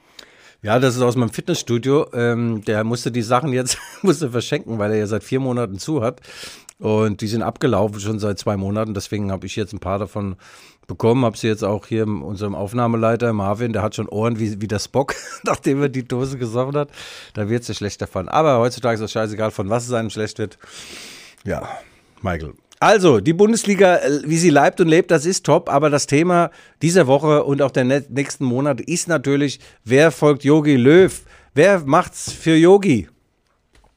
[0.62, 2.08] Ja, das ist aus meinem Fitnessstudio.
[2.14, 6.02] Ähm, der musste die Sachen jetzt musste verschenken, weil er ja seit vier Monaten zu
[6.02, 6.22] hat.
[6.78, 8.94] Und die sind abgelaufen schon seit zwei Monaten.
[8.94, 10.36] Deswegen habe ich jetzt ein paar davon
[10.88, 11.24] bekommen.
[11.24, 14.80] Habe sie jetzt auch hier unserem Aufnahmeleiter Marvin, der hat schon Ohren wie, wie der
[14.80, 16.90] Spock, nachdem er die Dose gesoffen hat.
[17.34, 18.28] Da wird es schlecht davon.
[18.28, 20.58] Aber heutzutage ist es scheißegal, von was es einem schlecht wird.
[21.46, 21.70] Ja,
[22.22, 22.54] Michael.
[22.80, 25.70] Also, die Bundesliga, äh, wie sie leibt und lebt, das ist top.
[25.70, 30.76] Aber das Thema dieser Woche und auch der nächsten Monate ist natürlich, wer folgt Yogi
[30.76, 31.22] Löw?
[31.54, 33.08] Wer macht's für Yogi?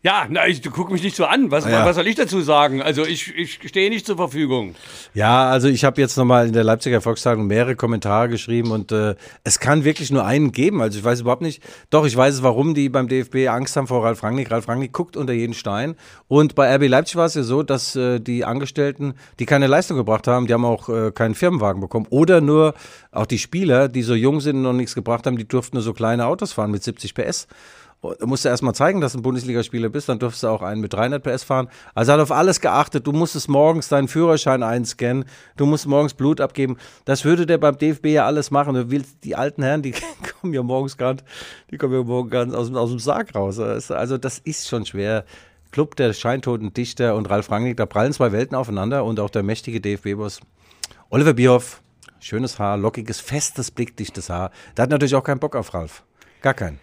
[0.01, 1.51] Ja, na, ich, du guck mich nicht so an.
[1.51, 1.85] Was, Ja.
[1.85, 2.81] was soll ich dazu sagen?
[2.81, 4.77] Also ich, ich stehe nicht zur Verfügung.
[5.13, 9.17] Ja, also ich habe jetzt nochmal in der Leipziger Volkszeitung mehrere Kommentare geschrieben und äh,
[9.43, 10.81] es kann wirklich nur einen geben.
[10.83, 14.05] Also ich weiß überhaupt nicht, doch ich weiß, warum die beim DFB Angst haben vor
[14.05, 14.53] Ralf Rangnick.
[14.53, 15.97] Ralf Rangnick guckt unter jeden Stein.
[16.29, 19.97] Und bei RB Leipzig war es ja so, dass äh, die Angestellten, die keine Leistung
[19.97, 22.07] gebracht haben, die haben auch äh, keinen Firmenwagen bekommen.
[22.11, 22.75] Oder nur
[23.11, 25.83] auch die Spieler, die so jung sind und noch nichts gebracht haben, die durften nur
[25.83, 27.49] so kleine Autos fahren mit 70 PS.
[28.01, 30.81] Da musst du erstmal zeigen, dass du ein Bundesligaspieler bist, dann dürfst du auch einen
[30.81, 31.69] mit 300 PS fahren.
[31.97, 33.07] Also hat auf alles geachtet.
[33.09, 35.25] Du musstest morgens deinen Führerschein einscannen,
[35.57, 36.77] du musst morgens Blut abgeben.
[37.07, 38.75] Das würde der beim DFB ja alles machen.
[38.75, 39.95] Du willst, die alten Herren, die
[40.41, 41.25] kommen ja morgens nicht,
[41.73, 43.59] die kommen ja morgen nicht aus, dem- aus dem Sarg raus.
[43.59, 45.25] Also das ist schon schwer.
[45.73, 49.43] Club der scheintoten Dichter und Ralf Rangnick, da prallen zwei Welten aufeinander und auch der
[49.43, 50.41] mächtige DFB-Boss
[51.11, 51.83] Oliver Bierhoff.
[52.21, 54.51] Schönes Haar, lockiges, festes, blickdichtes Haar.
[54.77, 56.05] Der hat natürlich auch keinen Bock auf Ralf.
[56.43, 56.79] Gar keinen.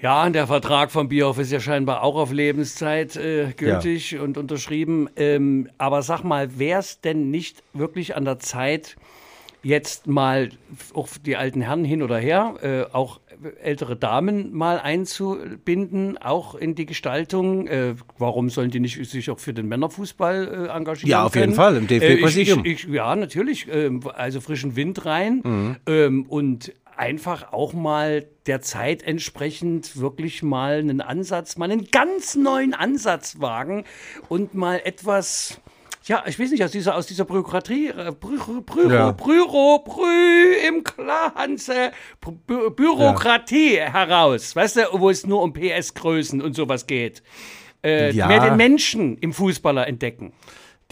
[0.00, 4.36] Ja, und der Vertrag von Bierhoff ist ja scheinbar auch auf Lebenszeit äh, gültig und
[4.36, 5.08] unterschrieben.
[5.16, 8.96] Ähm, aber sag mal, wäre es denn nicht wirklich an der Zeit,
[9.62, 10.50] jetzt mal
[10.92, 13.20] auch die alten Herren hin oder her, äh, auch
[13.62, 17.66] ältere Damen mal einzubinden, auch in die Gestaltung?
[17.66, 21.08] Äh, warum sollen die nicht sich auch für den Männerfußball äh, engagieren?
[21.10, 21.54] Ja, auf jeden können?
[21.56, 22.64] Fall, im Äh, DFB-Präsidium.
[22.66, 23.66] ich, ja, natürlich.
[23.72, 25.76] Ähm, also frischen Wind rein Mhm.
[25.86, 32.34] ähm, und einfach auch mal der Zeit entsprechend wirklich mal einen Ansatz, mal einen ganz
[32.34, 33.84] neuen Ansatz wagen
[34.28, 35.60] und mal etwas.
[36.04, 38.38] Ja, ich weiß nicht, aus dieser, aus dieser Bürokratie, Brü,
[38.92, 39.10] Ja.
[39.10, 46.54] Brüro, Brü im Klarhanse, Bü Bürokratie heraus, weißt du, wo es nur um PS-Größen und
[46.54, 47.24] sowas geht.
[47.82, 48.28] Äh, Ja.
[48.28, 50.32] Mehr den Menschen im Fußballer entdecken.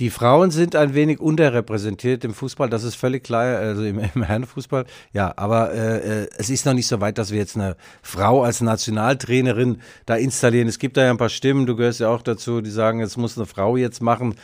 [0.01, 4.23] Die Frauen sind ein wenig unterrepräsentiert im Fußball, das ist völlig klar, also im, im
[4.25, 4.87] Herrenfußball.
[5.13, 8.43] Ja, aber äh, äh, es ist noch nicht so weit, dass wir jetzt eine Frau
[8.43, 10.67] als Nationaltrainerin da installieren.
[10.67, 13.17] Es gibt da ja ein paar Stimmen, du gehörst ja auch dazu, die sagen, es
[13.17, 14.35] muss eine Frau jetzt machen.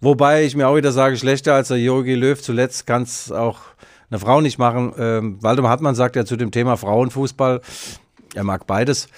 [0.00, 3.60] Wobei ich mir auch wieder sage, schlechter als der Jogi Löw zuletzt kann es auch
[4.10, 4.92] eine Frau nicht machen.
[4.98, 7.60] Ähm, Waldemar Hartmann sagt ja zu dem Thema Frauenfußball,
[8.34, 9.08] er mag beides.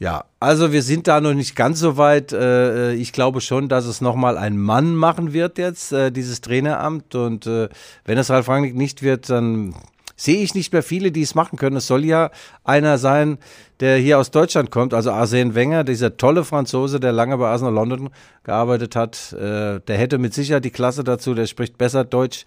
[0.00, 2.32] Ja, also wir sind da noch nicht ganz so weit.
[2.32, 7.14] Äh, Ich glaube schon, dass es nochmal ein Mann machen wird jetzt, äh, dieses Traineramt.
[7.14, 7.68] Und äh,
[8.06, 9.74] wenn es Ralf Rangnick nicht wird, dann
[10.16, 11.76] sehe ich nicht mehr viele, die es machen können.
[11.76, 12.30] Es soll ja
[12.64, 13.36] einer sein,
[13.80, 17.74] der hier aus Deutschland kommt, also Arsène Wenger, dieser tolle Franzose, der lange bei Arsenal
[17.74, 18.08] London
[18.42, 19.34] gearbeitet hat.
[19.34, 22.46] Äh, der hätte mit Sicherheit die Klasse dazu, der spricht besser Deutsch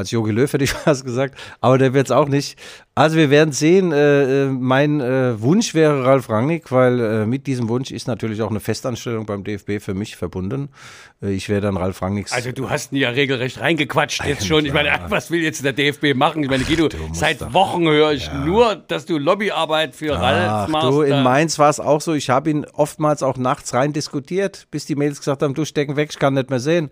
[0.00, 2.58] als Jogi Löw hätte ich fast gesagt, aber der wird es auch nicht.
[2.94, 3.92] Also wir werden sehen.
[3.92, 8.42] Äh, äh, mein äh, Wunsch wäre Ralf Rangnick, weil äh, mit diesem Wunsch ist natürlich
[8.42, 10.68] auch eine Festanstellung beim DFB für mich verbunden.
[11.22, 12.32] Äh, ich wäre dann Ralf Rangnicks.
[12.32, 14.66] Also du hast ihn ja regelrecht reingequatscht jetzt schon.
[14.66, 16.42] Ich meine, was will jetzt der DFB machen?
[16.42, 18.44] Ich meine, Guido, seit Wochen höre ich ja.
[18.44, 20.88] nur, dass du Lobbyarbeit für Ach, Ralf machst.
[20.90, 22.12] Du, in Mainz war es auch so.
[22.12, 25.96] Ich habe ihn oftmals auch nachts rein diskutiert, bis die Mails gesagt haben, du stecken
[25.96, 26.90] weg, ich kann nicht mehr sehen.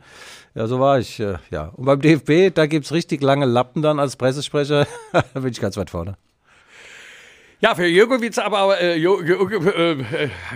[0.59, 1.67] Ja, so war ich, äh, ja.
[1.77, 4.89] Und beim DFB, da gibt es richtig lange Lappen dann als Pressesprecher.
[5.13, 6.17] da bin ich ganz weit vorne.
[7.61, 9.97] Ja, für Jürgowitz aber, äh, jo, jo, äh,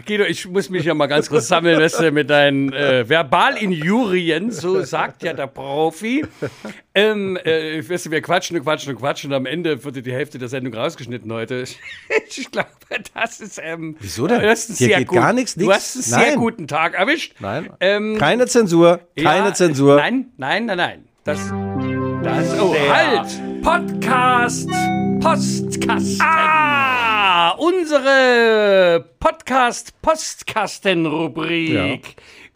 [0.06, 4.52] Guido, ich muss mich ja mal ganz kurz sammeln, weißt du, mit deinen äh, Verbalinjurien,
[4.52, 6.24] so sagt ja der Profi.
[6.94, 10.12] Ähm, äh, weißt du, wir quatschen und quatschen und quatschen und am Ende wurde die
[10.12, 11.64] Hälfte der Sendung rausgeschnitten heute.
[12.28, 12.68] ich glaube,
[13.14, 14.40] das ist, ähm, Wieso denn?
[14.40, 15.18] Das ist Hier sehr geht gut.
[15.18, 16.20] gar nichts, Du hast einen Nein.
[16.20, 17.34] sehr guten Tag erwischt.
[17.40, 17.70] Nein.
[17.80, 19.96] Ähm, keine Zensur, keine ja, Zensur.
[19.96, 21.04] Nein, nein, nein, nein.
[21.24, 21.38] Das,
[22.22, 23.51] das, oh, halt!
[23.62, 24.68] Podcast
[25.20, 26.20] Postkasten.
[26.20, 31.70] Ah, unsere Podcast-Postkasten-Rubrik.
[31.70, 31.96] Ja.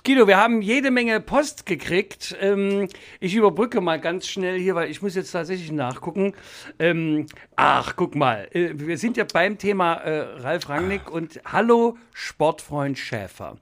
[0.04, 2.36] Guido, wir haben jede Menge Post gekriegt.
[2.40, 2.88] Ähm,
[3.20, 6.32] ich überbrücke mal ganz schnell hier, weil ich muss jetzt tatsächlich nachgucken.
[6.78, 8.48] Ähm, ach, guck mal.
[8.50, 13.58] Äh, wir sind ja beim Thema äh, Ralf Rangnick und Hallo Sportfreund Schäfer.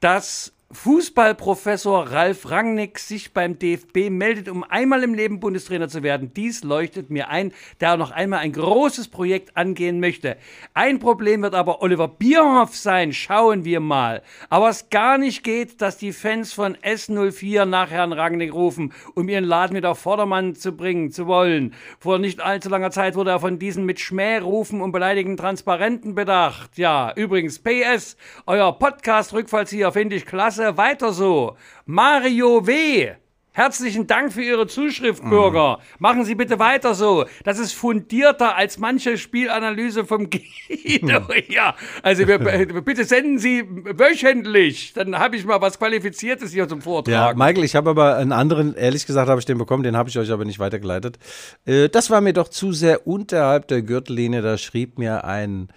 [0.00, 6.32] Das Fußballprofessor Ralf Rangnick sich beim DFB meldet, um einmal im Leben Bundestrainer zu werden.
[6.34, 10.36] Dies leuchtet mir ein, da er noch einmal ein großes Projekt angehen möchte.
[10.74, 14.22] Ein Problem wird aber Oliver Bierhoff sein, schauen wir mal.
[14.50, 19.28] Aber es gar nicht geht, dass die Fans von S04 nach Herrn Rangnick rufen, um
[19.28, 21.74] ihren Laden wieder auf Vordermann zu bringen zu wollen.
[22.00, 26.76] Vor nicht allzu langer Zeit wurde er von diesen mit Schmährufen und beleidigenden Transparenten bedacht.
[26.78, 31.56] Ja, übrigens, PS, euer Podcast-Rückfallzieher finde ich klasse weiter so.
[31.86, 33.14] Mario W.
[33.56, 35.78] Herzlichen Dank für Ihre Zuschrift, Bürger.
[36.00, 37.24] Machen Sie bitte weiter so.
[37.44, 41.22] Das ist fundierter als manche Spielanalyse vom Guido.
[41.46, 42.38] Ja, also wir,
[42.82, 44.92] bitte senden Sie wöchentlich.
[44.94, 47.38] Dann habe ich mal was Qualifiziertes hier zum Ja, Vortragen.
[47.38, 50.18] Michael, ich habe aber einen anderen, ehrlich gesagt, habe ich den bekommen, den habe ich
[50.18, 51.20] euch aber nicht weitergeleitet.
[51.64, 54.42] Äh, das war mir doch zu sehr unterhalb der Gürtellinie.
[54.42, 55.68] Da schrieb mir ein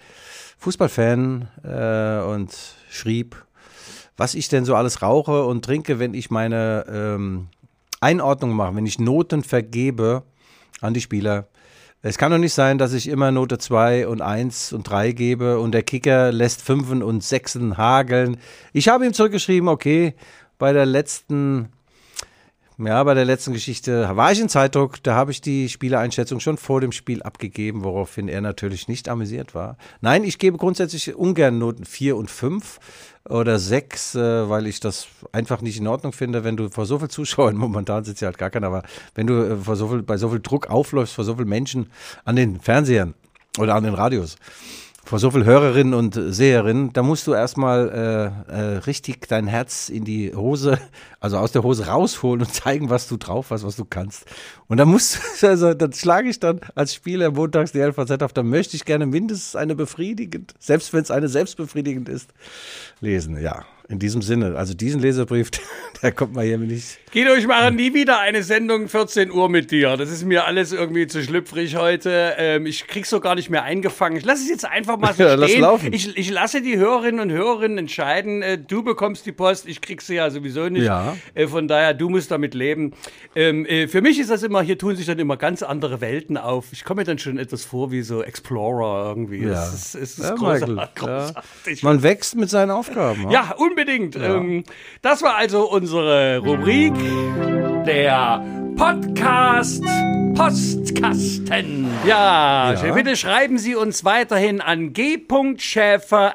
[0.58, 2.50] Fußballfan äh, und
[2.90, 3.36] schrieb,
[4.18, 7.48] was ich denn so alles rauche und trinke, wenn ich meine ähm,
[8.00, 10.24] Einordnung mache, wenn ich Noten vergebe
[10.82, 11.46] an die Spieler.
[12.02, 15.58] Es kann doch nicht sein, dass ich immer Note 2 und 1 und 3 gebe
[15.58, 18.36] und der Kicker lässt 5 und 6 hageln.
[18.72, 20.14] Ich habe ihm zurückgeschrieben, okay,
[20.58, 21.70] bei der letzten
[22.78, 26.56] ja, bei der letzten Geschichte war ich in Zeitdruck, da habe ich die Spielereinschätzung schon
[26.56, 29.76] vor dem Spiel abgegeben, woraufhin er natürlich nicht amüsiert war.
[30.00, 32.78] Nein, ich gebe grundsätzlich ungern Noten 4 und 5
[33.28, 37.00] oder 6, äh, weil ich das einfach nicht in Ordnung finde, wenn du vor so
[37.00, 40.02] viel Zuschauern, momentan sitzt ja halt gar keiner, aber wenn du äh, vor so viel,
[40.02, 41.90] bei so viel Druck aufläufst, vor so vielen Menschen
[42.24, 43.14] an den Fernsehern
[43.58, 44.36] oder an den Radios,
[45.08, 49.88] vor so viel Hörerinnen und Seherinnen, da musst du erstmal äh, äh, richtig dein Herz
[49.88, 50.78] in die Hose,
[51.18, 54.26] also aus der Hose rausholen und zeigen, was du drauf hast, was du kannst.
[54.66, 58.34] Und da musst du, also das schlage ich dann als Spieler montags die LVZ auf,
[58.34, 62.28] da möchte ich gerne mindestens eine befriedigend, selbst wenn es eine selbstbefriedigend ist,
[63.00, 63.40] lesen.
[63.40, 65.50] Ja, in diesem Sinne, also diesen Leserbrief,
[66.02, 66.98] da kommt man hier nicht.
[67.10, 69.96] Guido, ich mache nie wieder eine Sendung 14 Uhr mit dir.
[69.96, 72.34] Das ist mir alles irgendwie zu schlüpfrig heute.
[72.36, 74.18] Ähm, ich krieg's so gar nicht mehr eingefangen.
[74.18, 75.62] Ich lasse es jetzt einfach mal so Ja, lass stehen.
[75.62, 75.92] laufen.
[75.94, 78.42] Ich, ich lasse die Hörerinnen und Hörerinnen entscheiden.
[78.42, 80.84] Äh, du bekommst die Post, ich krieg sie ja sowieso nicht.
[80.84, 81.16] Ja.
[81.34, 82.92] Äh, von daher, du musst damit leben.
[83.34, 86.36] Ähm, äh, für mich ist das immer, hier tun sich dann immer ganz andere Welten
[86.36, 86.66] auf.
[86.72, 89.44] Ich komme mir dann schon etwas vor wie so Explorer irgendwie.
[89.44, 89.66] Ja.
[89.66, 90.68] Es ist, es ist Ja, großartig.
[90.68, 90.90] Michael, ja.
[91.24, 91.82] großartig.
[91.82, 93.30] Man wächst mit seinen Aufgaben.
[93.30, 93.77] Ja, unbedingt.
[93.78, 94.64] Ähm,
[95.02, 96.94] das war also unsere Rubrik,
[97.86, 98.44] der
[98.76, 99.84] Podcast
[100.34, 101.86] Postkasten.
[102.06, 102.92] Ja, Ja.
[102.94, 106.34] bitte schreiben Sie uns weiterhin an g.schäfer.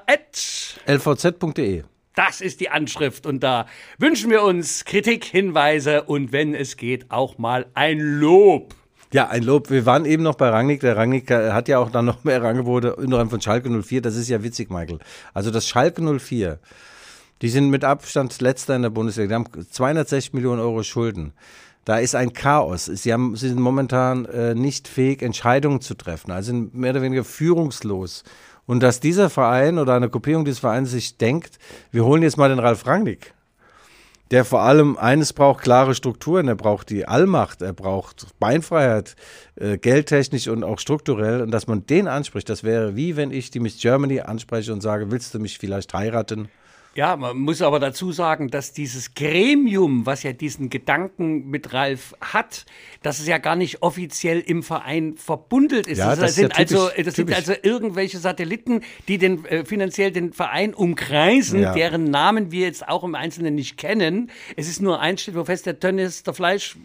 [0.85, 1.83] lvz.de.
[2.15, 3.65] Das ist die Anschrift und da
[3.97, 8.73] wünschen wir uns Kritik, Hinweise und wenn es geht auch mal ein Lob.
[9.11, 9.69] Ja, ein Lob.
[9.69, 10.79] Wir waren eben noch bei Rangnick.
[10.79, 14.01] Der Rangnick äh, hat ja auch dann noch mehr Angebote, unter anderem von Schalke 04.
[14.01, 14.99] Das ist ja witzig, Michael.
[15.35, 16.57] Also das Schalke 04,
[17.43, 19.27] die sind mit Abstand letzter in der Bundesliga.
[19.27, 21.33] Die haben 260 Millionen Euro Schulden.
[21.83, 22.85] Da ist ein Chaos.
[22.85, 26.31] Sie, haben, sie sind momentan äh, nicht fähig, Entscheidungen zu treffen.
[26.31, 28.23] Also sind mehr oder weniger führungslos.
[28.65, 31.59] Und dass dieser Verein oder eine Gruppierung dieses Vereins sich denkt,
[31.91, 33.33] wir holen jetzt mal den Ralf Rangnick.
[34.31, 36.47] der vor allem eines braucht, klare Strukturen.
[36.47, 39.17] Er braucht die Allmacht, er braucht Beinfreiheit,
[39.57, 41.41] äh, geldtechnisch und auch strukturell.
[41.41, 44.79] Und dass man den anspricht, das wäre wie wenn ich die Miss Germany anspreche und
[44.79, 46.47] sage, willst du mich vielleicht heiraten?
[46.95, 52.13] Ja, man muss aber dazu sagen, dass dieses Gremium, was ja diesen Gedanken mit Ralf
[52.21, 52.65] hat,
[53.01, 55.97] dass es ja gar nicht offiziell im Verein verbundelt ist.
[55.97, 59.43] Ja, das, das ist sind, ja typisch, also, das sind also irgendwelche Satelliten, die den,
[59.45, 61.73] äh, finanziell den Verein umkreisen, Ja.
[61.73, 64.29] deren Namen wir jetzt auch im Einzelnen nicht kennen.
[64.55, 66.77] Es ist nur ein steht, wo fest der Tönnis, der Fleisch.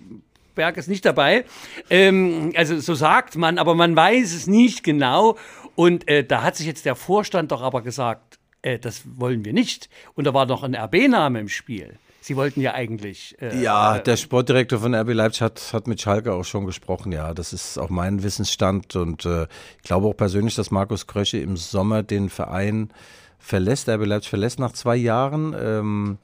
[0.55, 1.45] Berg ist nicht dabei.
[1.89, 5.37] Ähm, also so sagt man, aber man weiß es nicht genau.
[5.77, 9.53] Und äh, da hat sich jetzt der Vorstand doch aber gesagt, äh, das wollen wir
[9.53, 9.89] nicht.
[10.15, 11.99] Und da war doch ein RB-Name im Spiel.
[12.21, 13.37] Sie wollten ja eigentlich.
[13.41, 17.13] Äh, Ja, der Sportdirektor von RB Leipzig hat, hat mit Schalke auch schon gesprochen.
[17.13, 18.97] Ja, das ist auch mein Wissensstand.
[18.97, 19.45] Und äh,
[19.79, 22.91] ich glaube auch persönlich, dass Markus Krösche im Sommer den Verein
[23.39, 23.89] verlässt.
[23.89, 25.55] RB Leipzig verlässt nach zwei Jahren.
[25.59, 26.19] Ähm,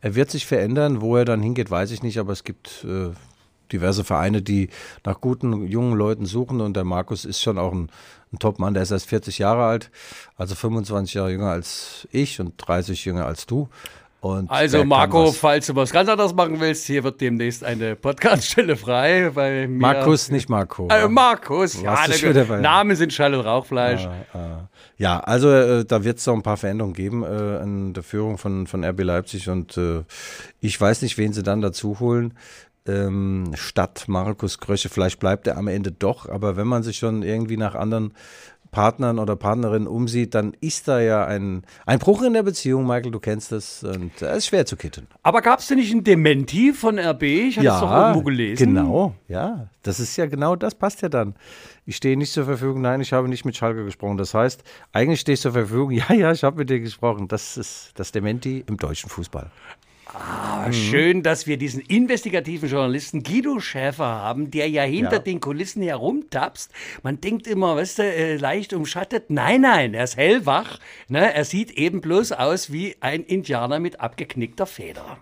[0.00, 1.00] er wird sich verändern.
[1.00, 2.18] Wo er dann hingeht, weiß ich nicht.
[2.18, 3.10] Aber es gibt äh,
[3.74, 4.68] diverse Vereine, die
[5.04, 6.60] nach guten, jungen Leuten suchen.
[6.60, 7.90] Und der Markus ist schon auch ein,
[8.32, 8.74] ein Top-Mann.
[8.74, 9.90] Der ist erst 40 Jahre alt,
[10.36, 13.68] also 25 Jahre jünger als ich und 30 jünger als du.
[14.20, 18.74] Und Also Marco, falls du was ganz anderes machen willst, hier wird demnächst eine Podcaststelle
[18.74, 19.30] frei.
[19.34, 19.78] Bei mir.
[19.78, 20.88] Markus, nicht Marco.
[20.90, 22.06] Äh, Markus, ja,
[22.48, 24.08] bei- Namen sind Schall und Rauchfleisch.
[24.96, 28.38] Ja, also äh, da wird es noch ein paar Veränderungen geben äh, in der Führung
[28.38, 30.04] von, von RB Leipzig und äh,
[30.60, 32.32] ich weiß nicht, wen sie dann dazu holen.
[32.86, 37.22] Ähm, statt Markus Krösche, vielleicht bleibt er am Ende doch, aber wenn man sich schon
[37.22, 38.12] irgendwie nach anderen
[38.74, 43.12] Partnern oder Partnerinnen umsieht, dann ist da ja ein, ein Bruch in der Beziehung, Michael,
[43.12, 45.06] du kennst das, und es ist schwer zu kitten.
[45.22, 47.22] Aber gab es denn nicht ein Dementi von RB?
[47.22, 48.66] Ich hatte es doch irgendwo gelesen.
[48.66, 49.68] Genau, ja.
[49.84, 51.36] Das ist ja genau das, passt ja dann.
[51.86, 54.16] Ich stehe nicht zur Verfügung, nein, ich habe nicht mit Schalke gesprochen.
[54.16, 57.28] Das heißt, eigentlich stehe ich zur Verfügung, ja, ja, ich habe mit dir gesprochen.
[57.28, 59.52] Das ist das Dementi im deutschen Fußball.
[60.14, 65.18] Aber Schön, dass wir diesen investigativen Journalisten Guido Schäfer haben, der ja hinter Ja.
[65.18, 66.70] den Kulissen herumtapst.
[67.02, 69.30] Man denkt immer, weißt du, äh, leicht umschattet.
[69.30, 70.78] Nein, nein, er ist hellwach.
[71.08, 71.34] Ne?
[71.34, 75.18] Er sieht eben bloß aus wie ein Indianer mit abgeknickter Feder.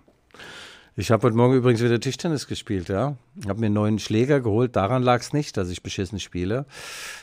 [0.94, 3.16] Ich habe heute Morgen übrigens wieder Tischtennis gespielt, ja.
[3.48, 4.76] Habe mir einen neuen Schläger geholt.
[4.76, 6.66] Daran lag es nicht, dass ich beschissen spiele.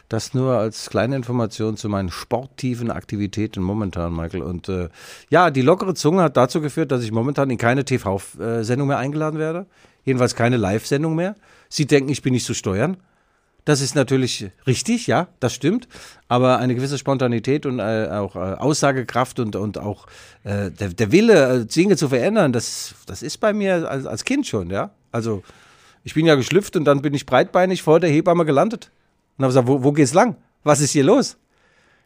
[0.08, 4.42] Das nur als kleine Information zu meinen sportiven Aktivitäten momentan, Michael.
[4.42, 4.90] Und äh,
[5.30, 9.38] ja, die lockere Zunge hat dazu geführt, dass ich momentan in keine TV-Sendung mehr eingeladen
[9.38, 9.68] werde.
[10.04, 11.36] Jedenfalls keine Live-Sendung mehr.
[11.70, 12.98] Sie denken, ich bin nicht zu steuern.
[13.66, 15.88] Das ist natürlich richtig, ja, das stimmt.
[16.28, 20.08] Aber eine gewisse Spontanität und äh, auch äh, Aussagekraft und, und auch
[20.44, 24.26] äh, der, der Wille, äh, Dinge zu verändern, das, das ist bei mir als, als
[24.26, 24.92] Kind schon, ja.
[25.12, 25.44] Also
[26.04, 28.90] ich bin ja geschlüpft und dann bin ich breitbeinig vor der Hebamme gelandet.
[29.38, 30.36] Und habe gesagt, wo, wo geht's lang?
[30.64, 31.38] Was ist hier los?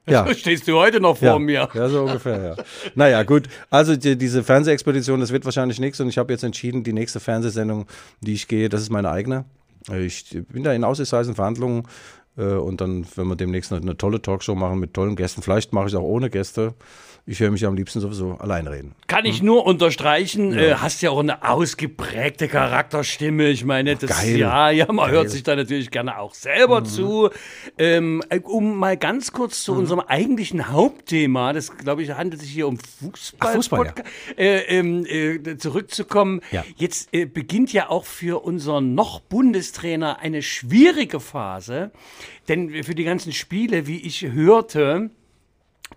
[0.08, 0.28] Ja.
[0.34, 1.70] Stehst du heute noch vor Ja, mir?
[1.74, 2.64] ja, so ungefähr, ja.
[2.96, 3.44] Naja, gut.
[3.70, 7.20] Also die, diese Fernsehexpedition, das wird wahrscheinlich nichts und ich habe jetzt entschieden, die nächste
[7.20, 7.86] Fernsehsendung,
[8.20, 9.46] die ich gehe, das ist meine eigene.
[9.92, 11.84] Ich bin da in aussichtsreichen Verhandlungen
[12.38, 15.74] äh, und dann, wenn wir demnächst noch eine tolle Talkshow machen mit tollen Gästen, vielleicht
[15.74, 16.74] mache ich auch ohne Gäste.
[17.26, 18.96] Ich höre mich am liebsten sowieso allein reden.
[19.08, 20.58] Kann ich nur unterstreichen.
[20.58, 23.48] Äh, hast ja auch eine ausgeprägte Charakterstimme.
[23.48, 24.38] Ich meine, das Geil.
[24.38, 25.12] ja, ja, man Geil.
[25.16, 27.30] hört sich da natürlich gerne auch selber zu.
[27.78, 32.52] Ähm, äh, um mal ganz kurz zu unserem eigentlichen Hauptthema, das glaube ich handelt sich
[32.52, 34.04] hier um Fußball, Ach, Fußball, ja.
[34.38, 36.42] Äh, ähm, äh, zurückzukommen.
[36.52, 36.66] Ja.
[36.76, 41.92] Jetzt äh, beginnt ja auch für unseren noch Bundestrainer eine schwierige Phase,
[42.50, 45.10] denn für die ganzen Spiele, wie ich hörte,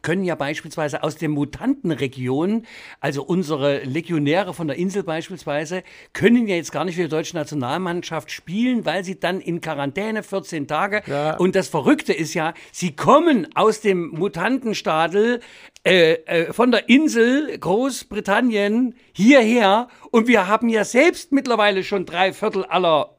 [0.03, 2.67] können ja beispielsweise aus den Mutantenregionen,
[3.01, 5.83] also unsere Legionäre von der Insel beispielsweise,
[6.13, 10.23] können ja jetzt gar nicht für die deutsche Nationalmannschaft spielen, weil sie dann in Quarantäne
[10.23, 11.03] 14 Tage.
[11.07, 11.37] Ja.
[11.37, 15.41] Und das Verrückte ist ja, sie kommen aus dem Mutantenstadel
[15.85, 22.33] äh, äh, von der Insel Großbritannien hierher und wir haben ja selbst mittlerweile schon drei
[22.33, 23.16] Viertel aller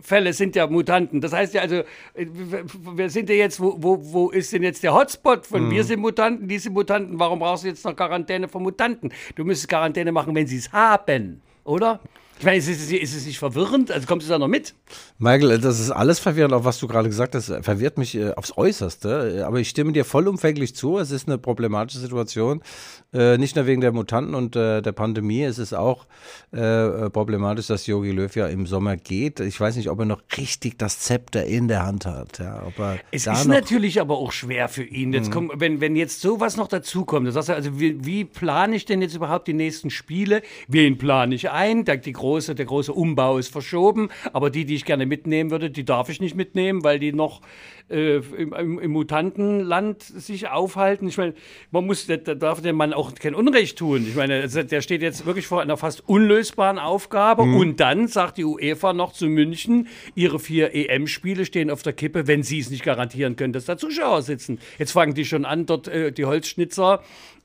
[0.00, 1.20] Fälle sind ja Mutanten.
[1.20, 1.82] Das heißt ja also,
[2.14, 6.00] wir sind ja jetzt, wo, wo, wo ist denn jetzt der Hotspot von wir sind
[6.00, 9.12] Mutanten, die sind Mutanten, warum brauchst du jetzt noch Quarantäne von Mutanten?
[9.34, 12.00] Du müsstest Quarantäne machen, wenn sie es haben, oder?
[12.38, 13.92] Ich meine, ist es, ist es nicht verwirrend?
[13.92, 14.74] Also kommt es da noch mit?
[15.18, 18.56] Michael, das ist alles verwirrend, auch was du gerade gesagt hast, verwirrt mich äh, aufs
[18.56, 19.44] Äußerste.
[19.46, 20.98] Aber ich stimme dir vollumfänglich zu.
[20.98, 22.62] Es ist eine problematische Situation.
[23.14, 25.42] Äh, nicht nur wegen der Mutanten und äh, der Pandemie.
[25.44, 26.06] Es ist auch
[26.52, 29.40] äh, problematisch, dass Jogi Löw ja im Sommer geht.
[29.40, 32.38] Ich weiß nicht, ob er noch richtig das Zepter in der Hand hat.
[32.40, 35.12] Ja, ob er Es ist natürlich aber auch schwer für ihn.
[35.12, 38.84] Jetzt kommt, wenn, wenn jetzt sowas noch dazukommt, du sagst also wie, wie plane ich
[38.84, 40.42] denn jetzt überhaupt die nächsten Spiele?
[40.68, 41.84] Wen plane ich ein?
[41.84, 44.08] Da- Die große, der große Umbau ist verschoben.
[44.32, 47.40] Aber die, die ich gerne mitnehmen würde, die darf ich nicht mitnehmen, weil die noch
[47.90, 51.06] äh, im, im, im Mutantenland sich aufhalten.
[51.08, 51.34] Ich meine,
[51.70, 54.06] man muss, da darf dem Mann auch kein Unrecht tun.
[54.06, 57.44] Ich meine, also der steht jetzt wirklich vor einer fast unlösbaren Aufgabe.
[57.44, 57.56] Mhm.
[57.56, 62.26] Und dann sagt die UEFA noch zu München, ihre vier EM-Spiele stehen auf der Kippe,
[62.26, 64.58] wenn sie es nicht garantieren können, dass da Zuschauer sitzen.
[64.78, 67.02] Jetzt fangen die schon an, dort äh, die Holzschnitzer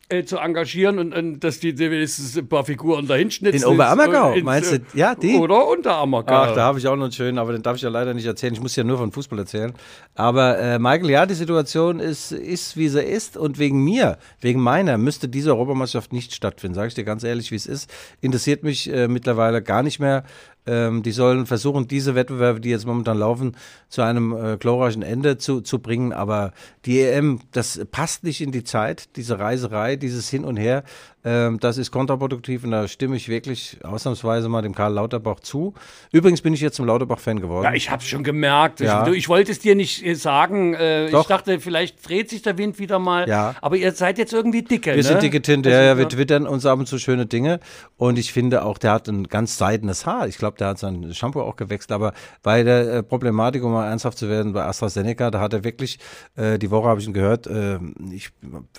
[0.10, 3.62] äh, zu engagieren und, und dass die die wenigstens ein paar Figuren dahin schnitzen.
[3.62, 4.76] In Oberammergau, ins- meinst du?
[4.78, 5.36] äh, Ja, die?
[5.36, 6.34] Oder Unterammergau.
[6.34, 8.26] Ach, da habe ich auch noch einen schönen, aber den darf ich ja leider nicht
[8.26, 8.54] erzählen.
[8.54, 9.72] Ich muss ja nur von Fußball erzählen.
[10.16, 13.38] Aber äh, Michael, ja, die Situation ist, ist, wie sie ist.
[13.38, 16.76] Und wegen mir, wegen meiner, müsste diese Europameisterschaft nicht stattfinden.
[16.76, 17.90] Sage ich dir ganz ehrlich, wie es ist.
[18.20, 20.24] Interessiert mich äh, mittlerweile gar nicht mehr.
[20.70, 23.56] Ähm, die sollen versuchen, diese Wettbewerbe, die jetzt momentan laufen,
[23.88, 26.14] zu einem äh, glorreichen Ende zu, zu bringen.
[26.14, 26.54] Aber
[26.86, 30.84] die EM, das passt nicht in die Zeit, diese Reiserei, dieses Hin und Her.
[31.26, 35.74] Ähm, das ist kontraproduktiv und da stimme ich wirklich ausnahmsweise mal dem Karl Lauterbach zu.
[36.14, 37.66] Übrigens bin ich jetzt zum Lauterbach-Fan geworden.
[37.66, 38.80] Ja, ich habe schon gemerkt.
[38.80, 39.06] Ja.
[39.08, 40.76] Ich, ich wollte es dir nicht äh, sagen.
[40.76, 43.28] Äh, ich dachte, vielleicht dreht sich der Wind wieder mal.
[43.28, 43.56] Ja.
[43.62, 44.92] Aber ihr seid jetzt irgendwie dicke.
[44.92, 45.04] Wir ne?
[45.04, 47.60] sind dicke Tinte, ja, ja, wir twittern uns ab und zu schöne Dinge.
[47.98, 50.26] Und ich finde auch, der hat ein ganz seidenes Haar.
[50.28, 51.92] Ich glaube, der hat sein Shampoo auch gewechselt.
[51.92, 52.14] Aber
[52.44, 56.00] bei der äh, Problematik, um mal ernsthaft zu werden, bei AstraZeneca, da hat er wirklich,
[56.38, 57.78] äh, die Woche habe ich ihn gehört, äh,
[58.10, 58.30] ich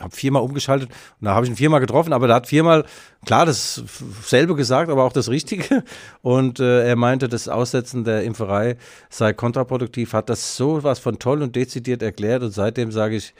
[0.00, 2.84] habe viermal umgeschaltet und da habe ich ihn viermal getroffen, aber der hat viermal,
[3.26, 5.84] klar, dasselbe gesagt, aber auch das Richtige.
[6.22, 8.76] Und äh, er meinte, das Aussetzen der Impferei
[9.10, 12.42] sei kontraproduktiv, hat das so was von toll und dezidiert erklärt.
[12.42, 13.34] Und seitdem sage ich,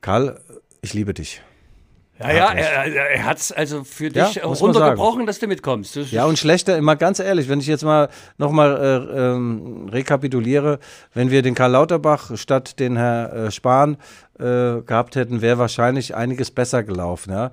[0.00, 0.40] Karl,
[0.80, 1.42] ich liebe dich.
[2.20, 5.40] Ja, ja, er, er, er hat es also für Ja, dich muss man runtergebrochen, dass
[5.40, 5.96] du mitkommst.
[5.96, 8.08] Das Ja, und schlechter, mal ganz ehrlich, wenn ich jetzt mal
[8.38, 8.76] nochmal
[9.12, 10.78] äh, ähm, rekapituliere,
[11.12, 13.96] wenn wir den Karl Lauterbach statt den Herr äh, Spahn
[14.38, 17.50] äh, gehabt hätten, wäre wahrscheinlich einiges besser gelaufen, ja.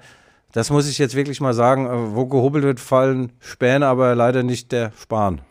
[0.53, 4.43] Das muss ich jetzt wirklich mal sagen, äh, wo gehobelt wird, fallen Späne, aber leider
[4.43, 5.41] nicht der Spahn.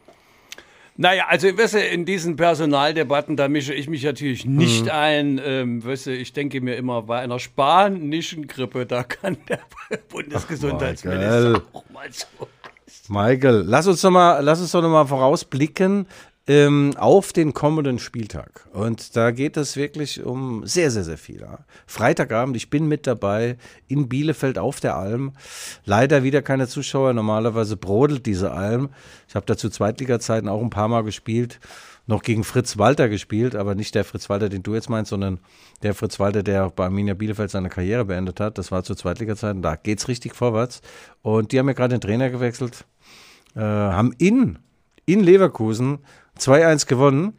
[0.96, 4.90] Naja, also weißt du, in diesen Personaldebatten, da mische ich mich natürlich nicht Mhm.
[4.90, 5.40] ein.
[5.42, 9.60] Ähm, weißt du, ich denke mir immer, bei einer spanischen Grippe, da kann der
[10.10, 11.62] Bundesgesundheitsminister Michael.
[11.72, 12.26] auch mal so.
[13.08, 16.06] Michael, lass uns doch mal, lass uns doch noch mal vorausblicken
[16.46, 18.66] ähm, auf den kommenden Spieltag.
[18.72, 21.46] Und da geht es wirklich um sehr, sehr, sehr viel.
[21.86, 23.56] Freitagabend, ich bin mit dabei
[23.88, 25.32] in Bielefeld auf der Alm.
[25.84, 27.12] Leider wieder keine Zuschauer.
[27.12, 28.90] Normalerweise brodelt diese Alm.
[29.28, 31.60] Ich habe dazu Zweitliga-Zeiten auch ein paar Mal gespielt.
[32.06, 35.38] Noch gegen Fritz Walter gespielt, aber nicht der Fritz Walter, den du jetzt meinst, sondern
[35.82, 38.58] der Fritz Walter, der bei Arminia Bielefeld seine Karriere beendet hat.
[38.58, 39.62] Das war zu Zweitliga-Zeiten.
[39.62, 40.80] Da geht's richtig vorwärts.
[41.22, 42.84] Und die haben ja gerade den Trainer gewechselt
[43.54, 44.58] äh, haben in,
[45.06, 45.98] in Leverkusen
[46.40, 47.34] 2-1 gewonnen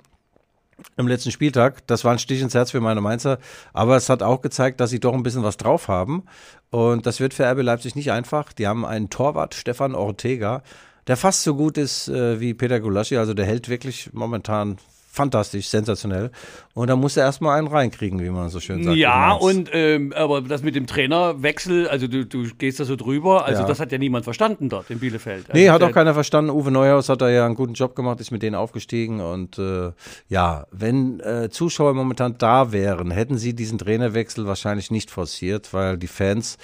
[0.98, 1.86] im letzten Spieltag.
[1.88, 3.38] Das war ein Stich ins Herz für meine Mainzer.
[3.74, 6.24] Aber es hat auch gezeigt, dass sie doch ein bisschen was drauf haben.
[6.70, 8.54] Und das wird für RB Leipzig nicht einfach.
[8.54, 10.64] Die haben einen Torwart, Stefan Ortega,
[11.08, 13.18] der fast so gut ist äh, wie Peter Gulaschi.
[13.18, 14.78] Also der hält wirklich momentan
[15.12, 16.32] fantastisch, sensationell.
[16.74, 18.96] Und da muss er erstmal einen reinkriegen, wie man so schön sagt.
[18.98, 23.46] Ja, und ähm, aber das mit dem Trainerwechsel, also du, du gehst da so drüber,
[23.46, 23.68] also Ja.
[23.68, 25.48] das hat ja niemand verstanden dort in Bielefeld.
[25.54, 26.50] Nee, also hat der- auch keiner verstanden.
[26.52, 29.20] Uwe Neuhaus hat da ja einen guten Job gemacht, ist mit denen aufgestiegen.
[29.20, 29.92] Und äh,
[30.30, 35.98] ja, wenn äh, Zuschauer momentan da wären, hätten sie diesen Trainerwechsel wahrscheinlich nicht forciert, weil
[35.98, 36.58] die Fans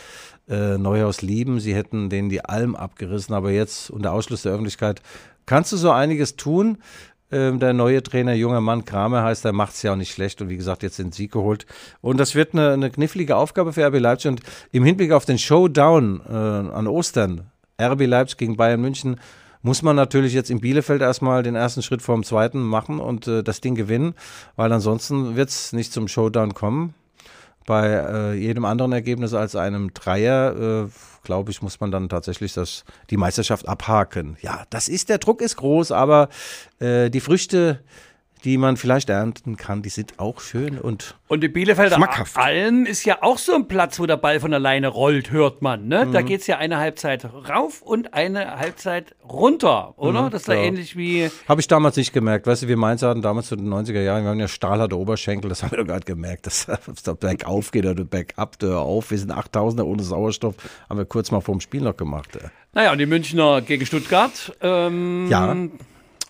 [0.50, 1.60] äh, Neuhaus lieben.
[1.60, 5.02] Sie hätten denen die Alm abgerissen, aber jetzt unter Ausschluss der Öffentlichkeit
[5.46, 6.78] kannst du so einiges tun.
[7.30, 10.42] Ähm, der neue Trainer, junger Mann, Kramer heißt, der macht es ja auch nicht schlecht
[10.42, 11.66] und wie gesagt, jetzt den Sieg geholt.
[12.00, 15.38] Und das wird eine, eine knifflige Aufgabe für RB Leipzig und im Hinblick auf den
[15.38, 17.52] Showdown äh, an Ostern,
[17.82, 19.20] RB Leipzig gegen Bayern München,
[19.62, 23.28] muss man natürlich jetzt in Bielefeld erstmal den ersten Schritt vor dem zweiten machen und
[23.28, 24.14] äh, das Ding gewinnen,
[24.56, 26.94] weil ansonsten wird es nicht zum Showdown kommen.
[27.68, 30.90] Bei äh, jedem anderen Ergebnis als einem Dreier, äh,
[31.24, 34.38] glaube ich, muss man dann tatsächlich das, die Meisterschaft abhaken.
[34.42, 36.30] Ja, das ist, der Druck ist groß, aber
[36.80, 37.82] äh, die Früchte,
[38.48, 42.38] die man vielleicht ernten kann, die sind auch schön und Und die Bielefelder Schmackhaft.
[42.38, 45.90] Alm ist ja auch so ein Platz, wo der Ball von alleine rollt, hört man.
[45.90, 46.06] Ne?
[46.06, 46.14] Mhm.
[46.14, 50.30] Da geht es ja eine Halbzeit rauf und eine Halbzeit runter, oder?
[50.30, 50.66] das ist ja Mhm, ja.
[50.68, 51.30] ähnlich wie.
[51.50, 52.48] Habe ich damals nicht gemerkt.
[52.48, 55.50] Weißt du, wir Mainzer hatten damals zu den 90er Jahren, wir haben ja stahlharte Oberschenkel,
[55.50, 59.12] das haben wir doch gerade gemerkt, dass es da bergauf geht oder bergab, Dörr auf.
[59.12, 60.56] Wir sind 8000er ohne Sauerstoff,
[60.90, 62.30] haben wir kurz mal vorm Spiel noch gemacht.
[62.72, 64.56] Naja, und die Münchner gegen Stuttgart.
[64.62, 65.54] Ähm, Ja.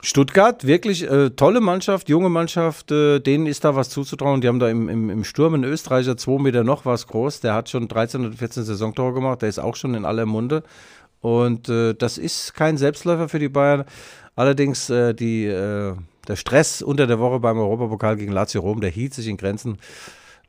[0.08, 4.40] Stuttgart, wirklich äh, tolle Mannschaft, junge Mannschaft, äh, denen ist da was zuzutrauen.
[4.40, 7.54] Die haben da im, im, im Sturm einen Österreicher, zwei Meter noch was groß, der
[7.54, 10.64] hat schon 13 oder 14 Saisontore gemacht, der ist auch schon in aller Munde.
[11.20, 13.84] Und äh, das ist kein Selbstläufer für die Bayern.
[14.38, 15.94] Allerdings äh, die, äh,
[16.26, 19.78] der Stress unter der Woche beim Europapokal gegen Lazio Rom, der hielt sich in Grenzen.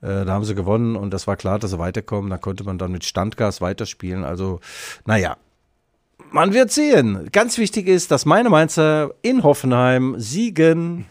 [0.03, 2.31] Äh, da haben sie gewonnen und das war klar, dass sie weiterkommen.
[2.31, 4.23] Da konnte man dann mit Standgas weiterspielen.
[4.23, 4.61] Also,
[5.05, 5.37] naja,
[6.31, 7.29] Man wird sehen.
[7.33, 11.07] Ganz wichtig ist, dass meine Mainzer in Hoffenheim siegen.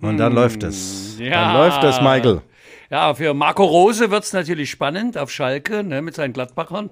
[0.00, 1.06] Und dann läuft es.
[1.20, 1.52] Ja.
[1.52, 2.40] Dann läuft es, Michael.
[2.90, 6.90] Ja, für Marco Rose wird es natürlich spannend auf Schalke ne, mit seinen Gladbachern.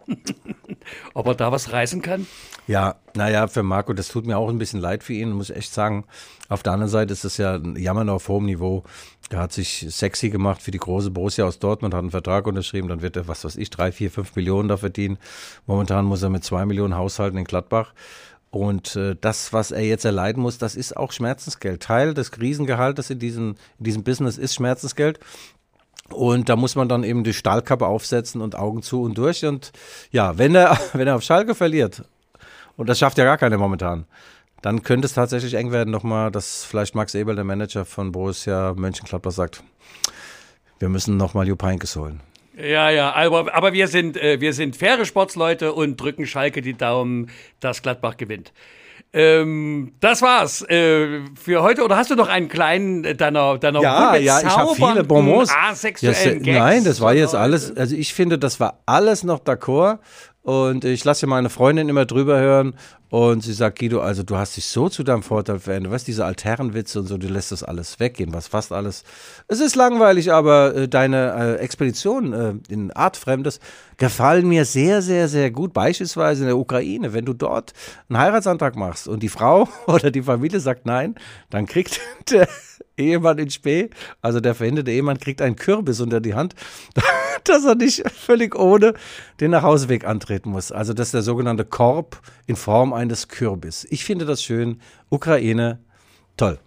[1.15, 2.29] Ob er da was reißen kann?
[2.69, 5.57] Ja, naja, für Marco, das tut mir auch ein bisschen leid für ihn, muss ich
[5.57, 6.05] echt sagen.
[6.49, 8.85] Auf der anderen Seite ist das ja ein Jammern auf hohem Niveau.
[9.31, 12.87] Er hat sich sexy gemacht für die große Borussia aus Dortmund, hat einen Vertrag unterschrieben,
[12.87, 15.19] dann wird er, was weiß ich, drei, vier, fünf Millionen da verdienen.
[15.67, 17.93] Momentan muss er mit zwei Millionen haushalten in Gladbach.
[18.51, 21.83] Und äh, das, was er jetzt erleiden muss, das ist auch Schmerzensgeld.
[21.83, 25.21] Teil des Krisengehaltes in diesem, in diesem Business ist Schmerzensgeld.
[26.11, 29.45] Und da muss man dann eben die Stahlkappe aufsetzen und Augen zu und durch.
[29.45, 29.73] Und
[30.11, 32.03] ja, wenn er, wenn er auf Schalke verliert,
[32.77, 34.07] und das schafft ja gar keiner momentan,
[34.63, 38.75] dann könnte es tatsächlich eng werden nochmal, dass vielleicht Max Eberl, der Manager von Borussia
[38.77, 39.63] Mönchengladbach, sagt,
[40.79, 42.21] wir müssen nochmal Jupp Heynckes holen.
[42.57, 46.75] Ja, ja, aber, aber wir, sind, äh, wir sind faire Sportsleute und drücken Schalke die
[46.75, 47.31] Daumen,
[47.61, 48.53] dass Gladbach gewinnt.
[49.13, 51.83] Ähm, das war's äh, für heute.
[51.83, 55.51] Oder hast du noch einen kleinen äh, deiner, deiner Ja, ja, ich habe viele Bonbons.
[55.51, 56.59] asexuellen Ja, Gags?
[56.59, 59.99] nein, das war jetzt alles, also ich finde, das war alles noch d'accord.
[60.49, 62.73] Und ich lasse ja meine Freundin immer drüber hören
[63.11, 65.93] und sie sagt, Guido, also du hast dich so zu deinem Vorteil verändert.
[65.93, 69.05] Weißt diese Altherrenwitze und so, du lässt das alles weggehen, was fast alles.
[69.47, 73.61] Es ist langweilig, aber äh, deine äh, Expeditionen äh, in Artfremdes
[73.99, 75.75] gefallen mir sehr, sehr, sehr gut.
[75.75, 77.75] Beispielsweise in der Ukraine, wenn du dort
[78.09, 81.17] einen Heiratsantrag machst und die Frau oder die Familie sagt nein,
[81.51, 82.49] dann kriegt der
[82.99, 83.91] Ehemann in Spee,
[84.23, 86.55] also der verhinderte Ehemann, kriegt einen Kürbis unter die Hand,
[87.45, 88.95] dass er nicht völlig ohne
[89.41, 90.73] den Nachhauseweg antreten muss.
[90.73, 93.87] Also das ist der sogenannte Korb in Form eines Kürbis.
[93.91, 94.81] Ich finde das schön.
[95.11, 95.79] Ukraine,
[96.37, 96.59] toll.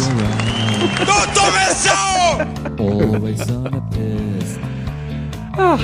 [1.00, 2.20] Du dumme Sau!
[5.58, 5.80] Ach.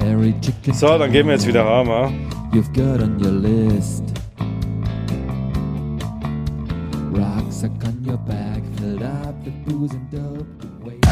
[0.00, 2.10] Every chicken So, dann gehen wir jetzt wieder heim, ja?
[2.52, 4.02] you've got on your list.
[7.12, 10.46] Rucksack on your back, filled up with booze and dope.
[10.84, 11.04] Wait.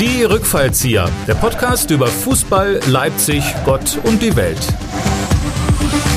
[0.00, 4.60] Die Rückfallzieher, der Podcast über Fußball, Leipzig, Gott und die Welt.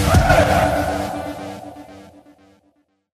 [0.09, 0.98] Yeah.